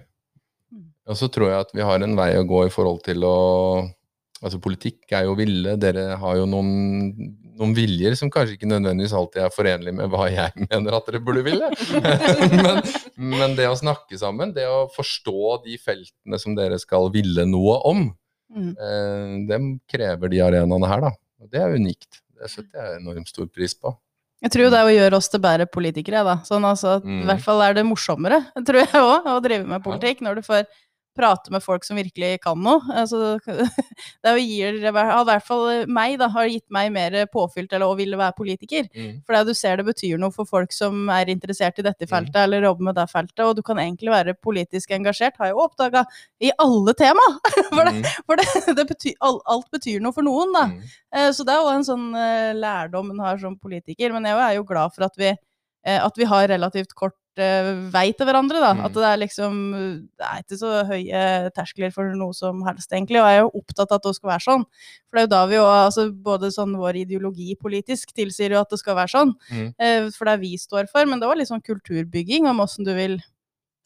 Mm. 0.72 0.86
Og 1.08 1.20
så 1.20 1.28
tror 1.32 1.52
jeg 1.52 1.66
at 1.66 1.74
vi 1.76 1.84
har 1.84 2.04
en 2.04 2.16
vei 2.16 2.30
å 2.38 2.46
gå 2.48 2.64
i 2.66 2.72
forhold 2.72 3.02
til 3.04 3.26
å 3.28 3.36
Altså 4.38 4.60
Politikk 4.62 5.10
er 5.16 5.26
jo 5.26 5.34
ville. 5.38 5.74
Dere 5.80 6.12
har 6.20 6.36
jo 6.38 6.46
noen, 6.46 6.70
noen, 7.58 7.74
viljer 7.74 8.14
som 8.18 8.30
kanskje 8.30 8.54
ikke 8.54 8.70
nødvendigvis 8.70 9.14
alltid 9.18 9.42
er 9.44 9.54
forenlig 9.54 9.94
med 9.98 10.10
hva 10.12 10.28
jeg 10.30 10.54
mener 10.68 10.98
at 10.98 11.10
dere 11.10 11.22
burde 11.26 11.44
ville. 11.46 11.70
men, 12.54 12.82
men, 13.34 13.56
det 13.58 13.66
å 13.70 13.78
snakke 13.78 14.20
sammen, 14.20 14.54
det 14.54 14.68
å 14.70 14.86
forstå 14.94 15.58
de 15.66 15.78
feltene 15.82 16.40
som 16.40 16.54
dere 16.58 16.78
skal 16.82 17.10
ville 17.14 17.46
noe 17.50 17.80
om, 17.90 18.04
mm. 18.54 18.72
eh, 18.74 19.32
dem 19.50 19.72
krever 19.90 20.30
de 20.30 20.44
arenaene 20.46 20.92
her, 20.92 21.08
da. 21.08 21.14
Og 21.42 21.50
det 21.50 21.62
er 21.62 21.74
unikt. 21.74 22.22
Det 22.38 22.50
setter 22.52 22.78
jeg 22.78 23.00
enormt 23.00 23.30
stor 23.30 23.50
pris 23.50 23.74
på. 23.74 23.90
Jeg 24.38 24.54
tror 24.54 24.68
det 24.70 24.78
er 24.78 24.86
å 24.86 24.94
gjøre 24.94 25.18
oss 25.18 25.26
til 25.32 25.40
bedre 25.42 25.66
politikere, 25.66 26.22
da. 26.26 26.36
Sånn 26.46 26.66
altså, 26.66 27.00
mm. 27.02 27.22
I 27.24 27.26
hvert 27.32 27.42
fall 27.42 27.62
er 27.64 27.74
det 27.74 27.86
morsommere, 27.88 28.38
tror 28.66 28.84
jeg 28.84 29.02
òg, 29.02 29.26
å 29.26 29.40
drive 29.42 29.66
med 29.66 29.82
politikk. 29.82 30.22
Når 30.22 30.38
du 30.38 30.46
får 30.46 30.68
prate 31.18 31.52
med 31.54 31.64
folk 31.64 31.84
som 31.86 31.98
virkelig 31.98 32.38
kan 32.44 32.60
noe. 32.62 32.80
Altså, 32.94 33.36
det 34.24 34.34
gir, 34.40 34.78
i 34.78 34.92
hvert 34.92 35.46
fall 35.46 35.84
meg 35.90 36.16
da, 36.20 36.30
har 36.34 36.48
gitt 36.50 36.66
meg 36.74 36.92
mer 36.94 37.18
påfylt 37.32 37.72
eller 37.74 37.90
å 37.90 37.98
ville 37.98 38.18
være 38.18 38.36
politiker. 38.38 38.88
Mm. 38.94 39.20
For 39.26 39.48
du 39.48 39.54
ser 39.56 39.80
det 39.80 39.88
betyr 39.88 40.20
noe 40.20 40.34
for 40.34 40.48
folk 40.48 40.74
som 40.74 41.10
er 41.12 41.32
interessert 41.32 41.80
i 41.80 41.86
dette 41.86 42.08
feltet 42.08 42.36
mm. 42.36 42.42
eller 42.44 42.68
jobber 42.70 42.90
med 42.90 42.98
det 43.00 43.08
feltet. 43.10 43.44
Og 43.46 43.56
du 43.58 43.64
kan 43.66 43.80
egentlig 43.82 44.14
være 44.14 44.36
politisk 44.38 44.94
engasjert, 44.96 45.38
har 45.38 45.50
jeg 45.50 45.56
jo 45.56 45.64
oppdaga, 45.66 46.04
i 46.44 46.52
alle 46.62 46.94
tema! 46.98 47.26
for, 47.74 47.82
det, 47.82 47.94
mm. 47.98 48.08
for 48.24 48.40
det, 48.40 48.48
det 48.78 48.86
betyr, 48.92 49.18
alt 49.26 49.68
betyr 49.74 50.00
noe 50.04 50.16
for 50.16 50.26
noen, 50.26 50.54
da. 50.54 50.66
Mm. 50.72 50.96
Eh, 51.16 51.30
så 51.34 51.46
det 51.46 51.54
er 51.54 51.62
jo 51.64 51.74
en 51.74 51.86
sånn 51.86 52.08
eh, 52.18 52.54
lærdom 52.56 53.12
en 53.14 53.22
har 53.24 53.38
som 53.42 53.58
politiker. 53.58 54.14
Men 54.14 54.28
jeg 54.28 54.38
er 54.44 54.56
jo 54.58 54.66
glad 54.68 54.94
for 54.94 55.08
at 55.08 55.18
vi 55.20 55.32
eh, 55.32 55.40
at 55.86 56.16
vi 56.18 56.24
har 56.24 56.48
relativt 56.48 56.94
kort 56.94 57.14
eh, 57.38 57.68
vei 57.94 58.12
til 58.12 58.26
hverandre. 58.26 58.58
da. 58.60 58.72
Mm. 58.74 58.80
At 58.84 58.92
det 58.94 59.04
er 59.06 59.20
liksom 59.22 59.54
Det 60.18 60.26
er 60.26 60.42
ikke 60.42 60.58
så 60.58 60.72
høye 60.88 61.50
terskler 61.54 61.92
for 61.94 62.10
noe 62.18 62.34
som 62.34 62.62
helst, 62.66 62.90
egentlig. 62.92 63.20
Og 63.22 63.28
jeg 63.30 63.38
er 63.38 63.44
jo 63.44 63.52
opptatt 63.62 63.92
av 63.92 64.00
at 64.00 64.02
det 64.08 64.14
skal 64.16 64.30
være 64.32 64.44
sånn. 64.48 64.64
For 65.08 65.14
det 65.16 65.22
er 65.22 65.26
jo 65.28 65.32
da 65.36 65.46
vi 65.46 65.54
jo 65.60 65.64
altså 65.70 66.06
Både 66.12 66.50
sånn 66.50 66.74
vår 66.76 66.96
ideologi 67.04 67.54
politisk 67.56 68.12
tilsier 68.12 68.50
jo 68.56 68.60
at 68.60 68.70
det 68.70 68.78
skal 68.82 68.96
være 68.98 69.08
sånn. 69.14 69.34
Mm. 69.52 69.70
Eh, 69.78 70.10
for 70.10 70.24
det 70.26 70.34
er 70.34 70.38
vi 70.42 70.52
står 70.58 70.90
for. 70.90 71.06
Men 71.06 71.20
det 71.20 71.28
var 71.30 71.36
litt 71.38 71.48
sånn 71.48 71.62
kulturbygging 71.64 72.46
om 72.50 72.60
åssen 72.60 72.84
du 72.84 72.92
vil 72.94 73.20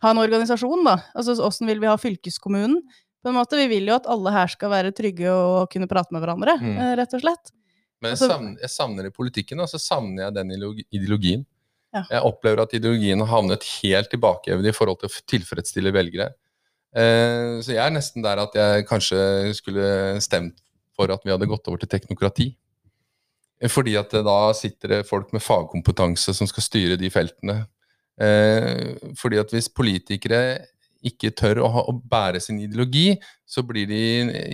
ha 0.02 0.10
en 0.10 0.18
organisasjon, 0.18 0.82
da. 0.84 0.96
Altså 1.14 1.36
åssen 1.38 1.66
vil 1.68 1.78
vi 1.78 1.86
ha 1.86 1.96
fylkeskommunen? 1.96 2.80
På 3.22 3.28
en 3.30 3.36
måte, 3.36 3.54
Vi 3.54 3.68
vil 3.68 3.86
jo 3.86 3.94
at 3.94 4.06
alle 4.10 4.32
her 4.32 4.48
skal 4.48 4.68
være 4.72 4.90
trygge 4.90 5.30
og 5.30 5.70
kunne 5.70 5.86
prate 5.86 6.10
med 6.10 6.22
hverandre, 6.24 6.56
Mm. 6.58 6.76
eh, 6.76 6.96
rett 6.96 7.14
og 7.14 7.20
slett. 7.20 7.52
Men 8.02 8.10
jeg 8.10 8.18
Altså- 8.18 8.28
savner, 8.32 8.56
jeg 8.60 8.70
savner 8.70 9.06
i 9.06 9.10
politikken, 9.10 9.60
og 9.60 9.68
så 9.68 9.78
savner 9.78 10.24
jeg 10.24 10.34
den 10.34 10.50
ideologien. 10.90 11.46
Ja. 11.92 12.04
Jeg 12.08 12.24
opplever 12.24 12.64
at 12.64 12.72
ideologien 12.76 13.20
har 13.20 13.30
havnet 13.34 13.66
helt 13.82 14.08
tilbakeevnet 14.12 14.70
i 14.70 14.76
forhold 14.76 15.02
til 15.02 15.10
å 15.10 15.24
tilfredsstille 15.28 15.92
velgere. 15.94 16.32
Eh, 16.96 17.60
så 17.64 17.74
jeg 17.74 17.82
er 17.84 17.92
nesten 17.92 18.24
der 18.24 18.40
at 18.42 18.56
jeg 18.56 18.86
kanskje 18.88 19.52
skulle 19.56 19.86
stemt 20.24 20.60
for 20.96 21.12
at 21.12 21.24
vi 21.24 21.32
hadde 21.32 21.48
gått 21.48 21.68
over 21.68 21.80
til 21.82 21.90
teknokrati. 21.92 22.50
Fordi 23.70 23.94
at 24.00 24.10
da 24.26 24.38
sitter 24.58 24.96
det 24.96 25.06
folk 25.06 25.30
med 25.32 25.44
fagkompetanse 25.44 26.34
som 26.34 26.48
skal 26.50 26.64
styre 26.64 26.98
de 26.98 27.10
feltene. 27.12 27.62
Eh, 28.20 29.12
fordi 29.18 29.38
at 29.40 29.52
hvis 29.54 29.70
politikere 29.72 30.42
ikke 31.06 31.32
tør 31.34 31.62
å, 31.64 31.70
ha, 31.74 31.82
å 31.90 31.94
bære 31.94 32.40
sin 32.42 32.60
ideologi, 32.62 33.16
så 33.48 33.64
blir 33.66 33.88
de 33.90 34.02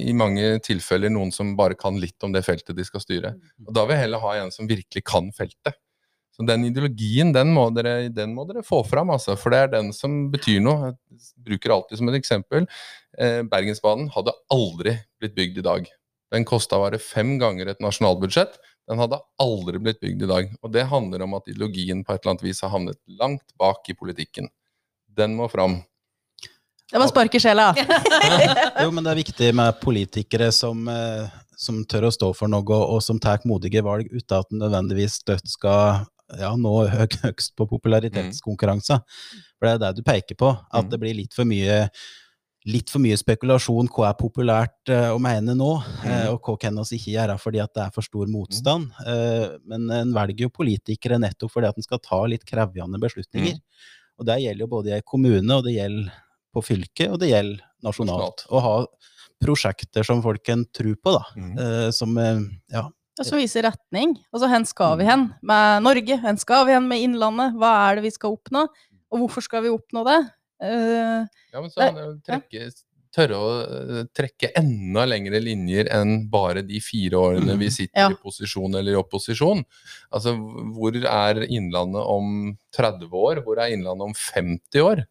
i 0.08 0.14
mange 0.16 0.56
tilfeller 0.64 1.12
noen 1.12 1.32
som 1.34 1.54
bare 1.58 1.76
kan 1.78 1.98
litt 2.00 2.24
om 2.24 2.32
det 2.32 2.44
feltet 2.46 2.76
de 2.76 2.86
skal 2.86 3.04
styre. 3.04 3.34
Og 3.66 3.74
Da 3.76 3.84
vil 3.84 3.96
jeg 3.96 4.06
heller 4.06 4.24
ha 4.24 4.36
en 4.40 4.54
som 4.54 4.68
virkelig 4.68 5.04
kan 5.08 5.28
feltet. 5.36 5.76
Så 6.38 6.44
den 6.46 6.68
ideologien, 6.68 7.32
den 7.34 7.50
må 7.50 7.64
dere, 7.74 8.08
den 8.14 8.30
må 8.36 8.44
dere 8.46 8.62
få 8.62 8.84
fram, 8.86 9.10
altså, 9.10 9.34
for 9.34 9.50
det 9.50 9.58
er 9.58 9.70
den 9.72 9.88
som 9.94 10.28
betyr 10.30 10.60
noe. 10.62 10.92
Jeg 10.92 11.46
bruker 11.48 11.72
alltid 11.74 11.98
som 11.98 12.10
et 12.12 12.18
eksempel. 12.20 12.68
Eh, 13.18 13.40
Bergensbanen 13.50 14.06
hadde 14.14 14.36
aldri 14.54 14.94
blitt 15.18 15.34
bygd 15.34 15.58
i 15.58 15.64
dag. 15.66 15.88
Den 16.30 16.44
kosta 16.46 16.78
bare 16.78 17.00
fem 17.02 17.34
ganger 17.42 17.72
et 17.72 17.82
nasjonalbudsjett. 17.82 18.54
Den 18.88 19.02
hadde 19.02 19.18
aldri 19.42 19.80
blitt 19.82 19.98
bygd 20.04 20.22
i 20.22 20.28
dag. 20.30 20.52
Og 20.62 20.72
det 20.76 20.84
handler 20.92 21.24
om 21.26 21.34
at 21.40 21.50
ideologien 21.50 22.04
på 22.04 22.14
et 22.14 22.22
eller 22.22 22.36
annet 22.36 22.44
vis 22.46 22.62
har 22.62 22.70
havnet 22.70 23.00
langt 23.18 23.56
bak 23.58 23.90
i 23.90 23.96
politikken. 23.98 24.46
Den 25.18 25.34
må 25.34 25.48
fram. 25.50 25.80
Det 26.88 27.02
var 27.02 27.10
spark 27.10 27.34
i 27.34 27.40
sjela. 27.42 27.72
Jo, 28.84 28.92
men 28.94 29.02
det 29.02 29.10
er 29.10 29.20
viktig 29.24 29.50
med 29.58 29.80
politikere 29.82 30.52
som, 30.54 30.86
eh, 30.88 31.26
som 31.58 31.82
tør 31.82 32.06
å 32.08 32.12
stå 32.14 32.30
for 32.38 32.46
noe, 32.46 32.78
og 32.78 33.02
som 33.02 33.18
tar 33.18 33.42
modige 33.48 33.82
valg 33.82 34.06
uten 34.14 34.38
at 34.38 34.54
en 34.54 34.62
nødvendigvis 34.62 35.18
støtt 35.18 35.50
skal 35.50 36.06
ja, 36.36 36.50
nå 36.56 36.72
hø 36.90 37.06
høgst 37.24 37.54
på 37.56 37.66
popularitetskonkurranse. 37.70 39.00
For 39.58 39.66
det 39.66 39.74
er 39.74 39.78
det 39.86 39.96
du 39.96 40.02
peker 40.06 40.36
på, 40.38 40.50
at 40.70 40.84
Mm. 40.84 40.90
det 40.90 41.00
blir 41.00 41.14
litt 41.24 41.34
for 41.34 41.44
mye 41.48 41.88
Litt 42.68 42.90
for 42.90 42.98
mye 43.00 43.16
spekulasjon 43.16 43.86
hva 43.88 44.08
er 44.10 44.16
populært 44.18 44.90
eh, 44.90 45.08
å 45.14 45.18
mene 45.22 45.54
nå, 45.56 45.68
Mm. 46.04 46.32
og 46.34 46.42
hva 46.42 46.56
kan 46.58 46.76
oss 46.78 46.90
ikke 46.92 47.14
gjøre 47.14 47.38
fordi 47.40 47.62
at 47.62 47.72
det 47.72 47.82
er 47.86 47.90
for 47.94 48.02
stor 48.02 48.26
motstand. 48.26 48.90
Eh, 49.06 49.56
men 49.64 49.88
en 49.90 50.12
velger 50.12 50.42
jo 50.42 50.48
politikere 50.50 51.18
nettopp 51.22 51.52
fordi 51.54 51.68
at 51.68 51.78
en 51.78 51.82
skal 51.86 51.98
ta 52.02 52.18
litt 52.26 52.44
krevende 52.44 52.98
beslutninger. 53.00 53.54
Mm. 53.54 53.62
Og 54.18 54.26
det 54.26 54.40
gjelder 54.42 54.60
jo 54.60 54.66
både 54.66 54.98
i 54.98 55.00
kommune, 55.06 55.48
og 55.54 55.64
det 55.64 55.76
gjelder 55.78 56.12
på 56.52 56.64
fylket, 56.66 57.08
og 57.12 57.20
det 57.20 57.30
gjelder 57.30 57.62
nasjonalt. 57.86 58.44
Å 58.50 58.60
ha 58.60 58.74
prosjekter 59.40 60.04
som 60.04 60.20
folk 60.20 60.42
kan 60.44 60.66
tro 60.74 60.92
på, 60.98 61.14
da. 61.14 61.24
Mm. 61.38 61.92
Som 61.94 62.16
ja. 62.18 62.88
Og 63.18 63.28
så 63.28 63.38
vise 63.40 63.62
retning. 63.64 64.16
Altså, 64.32 64.48
hvor 64.50 64.66
skal 64.68 64.98
vi 65.00 65.06
hen 65.08 65.28
med 65.42 65.86
Norge? 65.86 66.18
Hvor 66.22 66.42
skal 66.42 66.66
vi 66.68 66.76
hen 66.76 66.88
med 66.90 67.04
Innlandet? 67.06 67.56
Hva 67.58 67.72
er 67.88 67.98
det 67.98 68.06
vi 68.08 68.12
skal 68.14 68.36
oppnå? 68.36 68.66
Og 69.12 69.22
hvorfor 69.24 69.44
skal 69.44 69.64
vi 69.64 69.72
oppnå 69.72 70.04
det? 70.08 70.18
Uh, 70.62 71.24
Ja, 71.52 71.60
men 71.62 71.70
så 71.70 71.86
han 71.86 71.98
jo 72.02 72.12
trekke, 72.26 72.68
tørre 73.14 73.36
å 73.40 73.50
eh, 73.64 74.00
trekke 74.12 74.50
enda 74.58 75.06
lengre 75.08 75.38
linjer 75.40 75.88
enn 75.96 76.26
bare 76.30 76.60
de 76.66 76.80
fire 76.84 77.16
årene 77.16 77.54
vi 77.60 77.70
sitter 77.72 78.02
Ja. 78.04 78.08
i 78.12 78.18
posisjon 78.20 78.74
eller 78.76 78.92
i 78.92 78.98
opposisjon. 79.00 79.62
Altså, 80.12 80.34
hvor 80.74 80.98
er 80.98 81.40
Innlandet 81.46 82.04
om 82.04 82.58
30 82.76 83.08
år? 83.16 83.40
Hvor 83.46 83.62
er 83.62 83.72
Innlandet 83.72 84.10
om 84.10 84.14
50 84.18 84.84
år? 84.84 85.06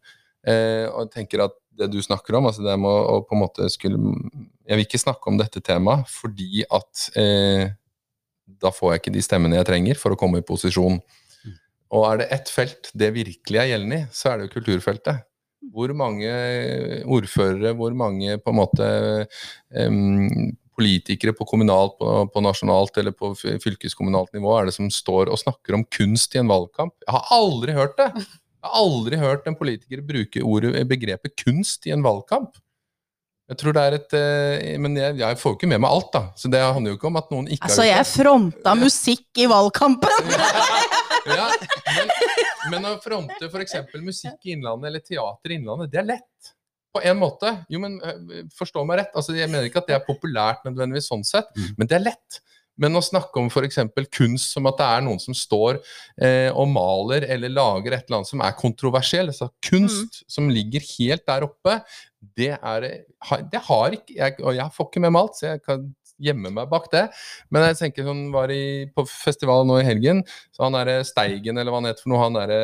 Uh, 0.46 0.86
og 0.94 1.00
jeg 1.08 1.10
tenker 1.16 1.42
at 1.48 1.56
det 1.78 1.90
du 1.92 1.98
snakker 2.02 2.34
om, 2.38 2.46
altså 2.48 2.64
det 2.64 2.74
med 2.80 2.90
å 2.90 3.20
på 3.26 3.36
en 3.36 3.42
måte 3.44 3.68
skulle 3.70 3.98
Jeg 4.68 4.76
vil 4.78 4.86
ikke 4.86 5.00
snakke 5.00 5.30
om 5.30 5.38
dette 5.38 5.60
temaet 5.64 6.08
fordi 6.10 6.64
at 6.66 7.04
eh, 7.18 7.70
da 8.62 8.72
får 8.74 8.94
jeg 8.94 9.02
ikke 9.02 9.14
de 9.16 9.24
stemmene 9.24 9.58
jeg 9.58 9.68
trenger 9.68 10.00
for 10.00 10.14
å 10.14 10.18
komme 10.20 10.40
i 10.40 10.46
posisjon. 10.46 11.00
Og 11.94 12.04
er 12.04 12.20
det 12.20 12.28
ett 12.34 12.52
felt 12.52 12.90
det 12.96 13.10
virkelig 13.14 13.60
er 13.60 13.70
gjeldende 13.72 14.02
i, 14.02 14.06
så 14.12 14.32
er 14.32 14.38
det 14.38 14.48
jo 14.48 14.58
kulturfeltet. 14.58 15.24
Hvor 15.72 15.92
mange 15.96 16.32
ordførere, 17.08 17.74
hvor 17.76 17.94
mange 17.96 18.38
på 18.40 18.52
en 18.52 18.58
måte 18.58 18.88
um, 19.74 20.52
politikere 20.78 21.34
på 21.36 21.46
kommunalt, 21.48 21.96
på, 21.98 22.10
på 22.32 22.42
nasjonalt 22.44 23.00
eller 23.00 23.16
på 23.16 23.32
fylkeskommunalt 23.36 24.36
nivå 24.36 24.52
er 24.54 24.68
det 24.68 24.76
som 24.76 24.90
står 24.92 25.32
og 25.32 25.40
snakker 25.40 25.76
om 25.76 25.86
kunst 25.96 26.36
i 26.36 26.42
en 26.42 26.50
valgkamp? 26.50 26.94
Jeg 27.04 27.16
har 27.16 27.32
aldri 27.34 27.74
hørt 27.76 27.98
det! 28.00 28.12
Jeg 28.58 28.72
har 28.72 28.80
aldri 28.80 29.18
hørt 29.20 29.44
en 29.46 29.54
politiker 29.58 30.00
bruke 30.02 30.42
ordet, 30.42 30.72
begrepet 30.90 31.36
kunst 31.38 31.86
i 31.86 31.92
en 31.94 32.02
valgkamp. 32.02 32.56
Jeg 33.48 33.56
tror 33.62 33.72
det 33.76 33.82
er 33.88 33.94
et 33.96 34.14
eh, 34.18 34.74
Men 34.82 34.96
jeg, 34.98 35.14
jeg 35.22 35.38
får 35.40 35.52
jo 35.54 35.56
ikke 35.56 35.70
med 35.70 35.80
meg 35.80 35.90
alt, 35.96 36.10
da. 36.12 36.20
Så 36.36 36.50
det 36.52 36.60
handler 36.60 36.92
jo 36.92 36.98
ikke 36.98 37.08
om 37.08 37.16
at 37.20 37.30
noen 37.32 37.46
ikke 37.48 37.64
altså, 37.64 37.80
har 37.80 37.88
jeg 37.88 37.96
gjort 38.02 38.10
det. 38.10 38.22
fronta 38.22 38.74
musikk 38.76 39.40
i 39.40 39.46
valgkampen! 39.48 40.32
Ja, 41.28 41.46
men, 41.96 42.12
men 42.72 42.86
å 42.88 42.94
fronte 43.04 43.48
f.eks. 43.50 43.74
musikk 44.04 44.46
i 44.48 44.54
Innlandet 44.54 44.88
eller 44.90 45.02
teater 45.04 45.52
i 45.52 45.58
Innlandet, 45.58 45.90
det 45.92 46.00
er 46.02 46.06
lett. 46.14 46.52
På 46.94 47.02
en 47.04 47.18
måte. 47.20 47.50
Jo, 47.68 47.80
men 47.82 47.98
øh, 48.00 48.46
forstå 48.56 48.84
meg 48.88 49.02
rett. 49.02 49.16
Altså, 49.18 49.34
jeg 49.36 49.50
mener 49.52 49.66
ikke 49.68 49.82
at 49.82 49.90
det 49.90 49.96
er 49.98 50.06
populært 50.06 50.64
nødvendigvis 50.68 51.08
sånn 51.10 51.24
sett, 51.28 51.50
Mm. 51.56 51.74
men 51.80 51.90
det 51.90 51.98
er 51.98 52.04
lett. 52.06 52.38
Men 52.78 52.98
å 52.98 53.04
snakke 53.04 53.40
om 53.40 53.50
f.eks. 53.50 53.80
kunst 54.14 54.54
som 54.54 54.68
at 54.70 54.78
det 54.80 54.88
er 54.88 55.04
noen 55.06 55.20
som 55.22 55.36
står 55.36 55.80
eh, 56.22 56.48
og 56.52 56.70
maler 56.72 57.26
eller 57.28 57.52
lager 57.52 57.96
et 57.96 58.06
eller 58.06 58.20
annet 58.20 58.30
som 58.30 58.44
er 58.44 58.58
kontroversiell, 58.58 59.32
altså 59.32 59.50
kunst 59.68 60.22
som 60.30 60.50
ligger 60.52 60.84
helt 60.96 61.26
der 61.28 61.46
oppe, 61.48 61.80
det 62.38 62.54
er 62.56 62.88
Det 63.52 63.60
har 63.68 63.94
ikke 63.94 64.14
jeg, 64.16 64.34
Og 64.42 64.56
jeg 64.56 64.74
får 64.74 64.88
ikke 64.88 65.02
med 65.04 65.12
meg 65.14 65.22
alt, 65.22 65.36
så 65.38 65.52
jeg 65.52 65.62
kan 65.62 65.84
gjemme 66.18 66.50
meg 66.50 66.70
bak 66.70 66.88
det. 66.90 67.04
Men 67.50 67.68
jeg 67.68 67.78
tenker 67.78 68.08
sånn, 68.08 68.24
var 68.34 68.50
i, 68.50 68.88
på 68.90 69.04
festival 69.06 69.66
nå 69.68 69.78
i 69.78 69.86
helgen, 69.86 70.24
så 70.54 70.66
han 70.66 70.74
derre 70.74 71.04
Steigen, 71.06 71.58
eller 71.58 71.70
hva 71.70 71.82
han 71.82 71.90
heter 71.92 72.04
for 72.04 72.12
noe, 72.12 72.24
han 72.24 72.38
derre 72.38 72.62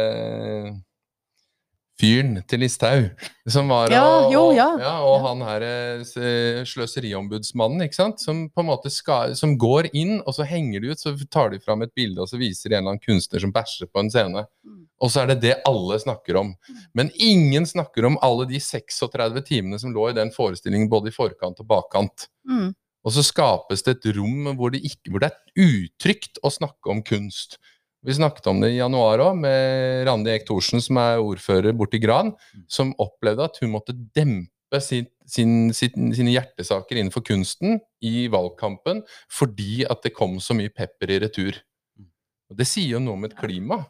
fyren 2.00 2.40
til 2.50 2.62
Listhaug, 2.64 3.26
som 3.50 3.68
var 3.70 3.92
Ja, 3.92 4.02
og, 4.04 4.32
jo, 4.32 4.42
ja. 4.56 4.66
ja. 4.80 4.94
og 5.06 5.14
Ja. 5.14 5.26
han 5.28 5.42
her 5.46 5.66
eh, 5.68 6.64
sløseriombudsmannen, 6.66 7.84
ikke 7.86 7.98
sant, 8.00 8.20
som 8.20 8.48
på 8.50 8.64
en 8.64 8.70
måte 8.70 8.90
skal, 8.90 9.36
som 9.38 9.56
går 9.58 9.90
inn, 9.92 10.16
og 10.24 10.34
så 10.34 10.46
henger 10.48 10.82
de 10.82 10.90
ut, 10.90 11.00
så 11.00 11.14
tar 11.30 11.54
de 11.54 11.60
fram 11.62 11.82
et 11.86 11.94
bilde, 11.94 12.20
og 12.20 12.30
så 12.30 12.40
viser 12.40 12.70
de 12.70 12.76
en 12.76 12.82
eller 12.82 12.96
annen 12.96 13.04
kunstner 13.04 13.42
som 13.44 13.52
bæsjer 13.54 13.90
på 13.92 14.02
en 14.02 14.10
scene. 14.10 14.46
Mm. 14.66 14.80
Og 15.04 15.10
så 15.12 15.22
er 15.22 15.32
det 15.32 15.40
det 15.42 15.58
alle 15.68 15.98
snakker 16.00 16.38
om. 16.40 16.54
Men 16.94 17.10
ingen 17.14 17.66
snakker 17.66 18.06
om 18.08 18.18
alle 18.22 18.46
de 18.48 18.60
36 18.62 19.42
timene 19.46 19.78
som 19.78 19.92
lå 19.94 20.08
i 20.10 20.16
den 20.16 20.32
forestillingen, 20.34 20.90
både 20.90 21.12
i 21.12 21.14
forkant 21.14 21.60
og 21.62 21.68
bakkant. 21.70 22.28
Mm. 22.48 22.72
Og 23.04 23.12
så 23.12 23.24
skapes 23.26 23.84
det 23.84 23.98
et 23.98 24.10
rom 24.16 24.54
hvor 24.56 24.72
det, 24.72 24.80
ikke, 24.86 25.12
hvor 25.12 25.20
det 25.20 25.30
er 25.30 25.66
utrygt 25.66 26.40
å 26.42 26.52
snakke 26.52 26.90
om 26.94 27.02
kunst. 27.04 27.58
Vi 28.04 28.14
snakket 28.14 28.46
om 28.50 28.58
det 28.60 28.74
i 28.74 28.80
januar 28.82 29.22
òg, 29.24 29.38
med 29.40 30.04
Randi 30.04 30.34
Eek 30.34 30.44
Thorsen, 30.48 30.82
som 30.84 30.98
er 31.00 31.22
ordfører 31.24 31.72
borti 31.76 32.00
Gran, 32.02 32.34
som 32.68 32.92
opplevde 33.00 33.46
at 33.48 33.60
hun 33.62 33.72
måtte 33.72 33.96
dempe 33.96 34.80
sin, 34.84 35.06
sin, 35.24 35.72
sin, 35.72 36.10
sine 36.12 36.34
hjertesaker 36.34 36.98
innenfor 37.00 37.24
kunsten 37.24 37.78
i 38.04 38.26
valgkampen 38.32 39.04
fordi 39.32 39.86
at 39.88 40.02
det 40.04 40.12
kom 40.16 40.36
så 40.42 40.56
mye 40.58 40.72
pepper 40.74 41.14
i 41.14 41.20
retur. 41.24 41.60
Og 42.50 42.58
Det 42.60 42.68
sier 42.68 42.98
jo 42.98 43.00
noe 43.00 43.16
om 43.16 43.24
et 43.24 43.36
klima. 43.38 43.80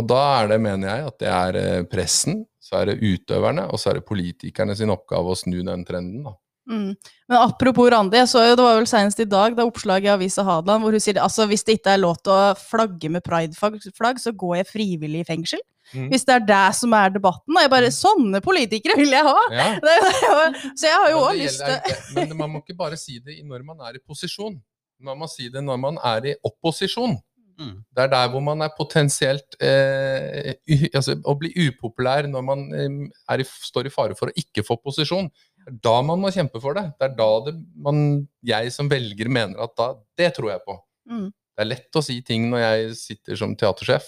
Og 0.00 0.06
da 0.08 0.20
er 0.38 0.54
det, 0.54 0.60
mener 0.64 0.88
jeg, 0.88 1.08
at 1.10 1.18
det 1.20 1.32
er 1.32 1.58
eh, 1.60 1.84
pressen, 1.84 2.46
så 2.62 2.80
er 2.80 2.88
det 2.88 3.02
utøverne, 3.04 3.66
og 3.68 3.80
så 3.80 3.90
er 3.90 3.98
det 3.98 4.08
politikerne 4.08 4.76
sin 4.78 4.92
oppgave 4.94 5.34
å 5.34 5.36
snu 5.36 5.58
den 5.60 5.84
trenden. 5.84 6.24
da. 6.24 6.32
Mm. 6.70 6.94
Men 7.28 7.40
apropos 7.40 7.90
Randi, 7.90 8.20
jeg 8.20 8.28
så 8.30 8.44
jo 8.46 8.54
det 8.58 8.64
var 8.64 8.76
vel 8.78 8.86
senest 8.86 9.18
i 9.22 9.26
dag 9.26 9.56
da 9.58 9.66
oppslaget 9.66 10.06
i 10.06 10.12
Avisa 10.12 10.44
Hadeland 10.46 10.84
hvor 10.84 10.94
hun 10.94 11.02
sier 11.02 11.18
altså 11.18 11.48
hvis 11.50 11.66
det 11.66 11.80
ikke 11.80 11.96
er 11.96 12.02
lov 12.04 12.20
til 12.22 12.34
å 12.34 12.52
flagge 12.58 13.10
med 13.10 13.24
prideflagg, 13.26 14.20
så 14.22 14.34
går 14.44 14.60
jeg 14.60 14.70
frivillig 14.70 15.24
i 15.24 15.28
fengsel. 15.32 15.62
Mm. 15.92 16.06
Hvis 16.12 16.24
det 16.24 16.36
er 16.38 16.44
det 16.46 16.66
som 16.78 16.94
er 16.96 17.10
debatten. 17.12 17.56
Og 17.56 17.64
jeg 17.64 17.72
bare 17.72 17.90
Sånne 17.92 18.40
politikere 18.44 18.96
vil 18.96 19.10
jeg 19.12 19.26
ha! 19.26 19.40
Ja. 19.52 19.66
Det, 19.82 19.96
det, 20.06 20.62
så 20.78 20.86
jeg 20.86 21.00
har 21.02 21.10
jo 21.12 21.24
òg 21.26 21.40
lyst 21.40 21.64
til 21.66 22.14
Men 22.16 22.36
man 22.38 22.54
må 22.54 22.62
ikke 22.62 22.78
bare 22.78 22.96
si 23.00 23.18
det 23.18 23.40
når 23.44 23.66
man 23.66 23.82
er 23.84 23.98
i 23.98 24.00
posisjon. 24.00 24.56
Man 25.02 25.18
må 25.18 25.28
si 25.28 25.50
det 25.52 25.60
når 25.64 25.80
man 25.82 25.98
er 26.06 26.32
i 26.32 26.34
opposisjon. 26.46 27.18
Mm. 27.60 27.74
Det 27.92 28.04
er 28.04 28.10
der 28.10 28.28
hvor 28.32 28.40
man 28.40 28.64
er 28.64 28.72
potensielt 28.76 29.56
eh, 29.60 30.54
u, 30.64 30.76
altså, 30.94 31.18
Å 31.20 31.34
bli 31.38 31.50
upopulær 31.66 32.26
når 32.30 32.46
man 32.46 32.64
eh, 32.72 32.94
er 33.34 33.42
i, 33.42 33.46
står 33.46 33.90
i 33.90 33.92
fare 33.92 34.16
for 34.18 34.30
å 34.30 34.36
ikke 34.38 34.64
få 34.66 34.78
posisjon. 34.80 35.28
Det 35.62 35.72
er 35.72 35.78
da 35.84 35.94
man 36.02 36.20
må 36.22 36.30
kjempe 36.34 36.60
for 36.62 36.74
det. 36.74 36.84
Det 36.98 37.06
er 37.10 37.14
da 37.18 37.28
det, 37.46 37.54
man, 37.84 38.02
jeg 38.46 38.72
som 38.74 38.88
velger 38.90 39.28
mener 39.30 39.62
at 39.62 39.74
da 39.78 39.92
Det 40.18 40.32
tror 40.36 40.50
jeg 40.52 40.64
på. 40.66 40.76
Mm. 41.10 41.28
Det 41.32 41.62
er 41.64 41.68
lett 41.68 41.98
å 41.98 42.02
si 42.04 42.16
ting 42.26 42.48
når 42.50 42.62
jeg 42.64 42.96
sitter 42.98 43.36
som 43.38 43.54
teatersjef. 43.58 44.06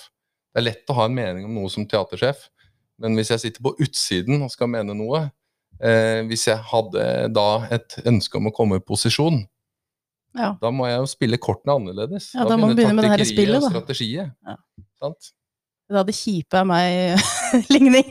Det 0.55 0.63
er 0.63 0.67
lett 0.69 0.91
å 0.91 0.97
ha 0.99 1.07
en 1.09 1.15
mening 1.17 1.45
om 1.49 1.55
noe 1.59 1.71
som 1.73 1.85
teatersjef, 1.87 2.49
men 3.03 3.17
hvis 3.19 3.33
jeg 3.35 3.43
sitter 3.43 3.65
på 3.67 3.73
utsiden 3.83 4.43
og 4.47 4.53
skal 4.55 4.71
mene 4.71 4.95
noe, 4.95 5.25
eh, 5.83 6.23
hvis 6.31 6.47
jeg 6.47 6.63
hadde 6.71 7.07
da 7.35 7.47
et 7.75 7.97
ønske 8.07 8.39
om 8.39 8.47
å 8.49 8.55
komme 8.55 8.79
i 8.79 8.85
posisjon, 8.87 9.43
Ja. 10.35 10.53
da 10.63 10.71
må 10.75 10.87
jeg 10.89 10.99
jo 11.03 11.07
spille 11.11 11.39
kortene 11.39 11.75
annerledes. 11.77 12.33
Ja, 12.35 12.45
da 12.47 12.57
må 12.57 12.71
du 12.71 12.75
begynne 12.79 12.95
med 12.95 13.05
det 13.05 13.11
her 13.13 13.25
spillet, 13.29 13.59
og 13.61 13.67
da. 13.69 13.73
strategiet. 13.75 14.33
Ja. 14.47 14.57
Sant? 15.03 15.33
Det 15.91 15.99
hadde 15.99 16.15
kjipe 16.17 16.63
er 16.63 16.65
meg 16.65 17.19
ligning. 17.75 18.09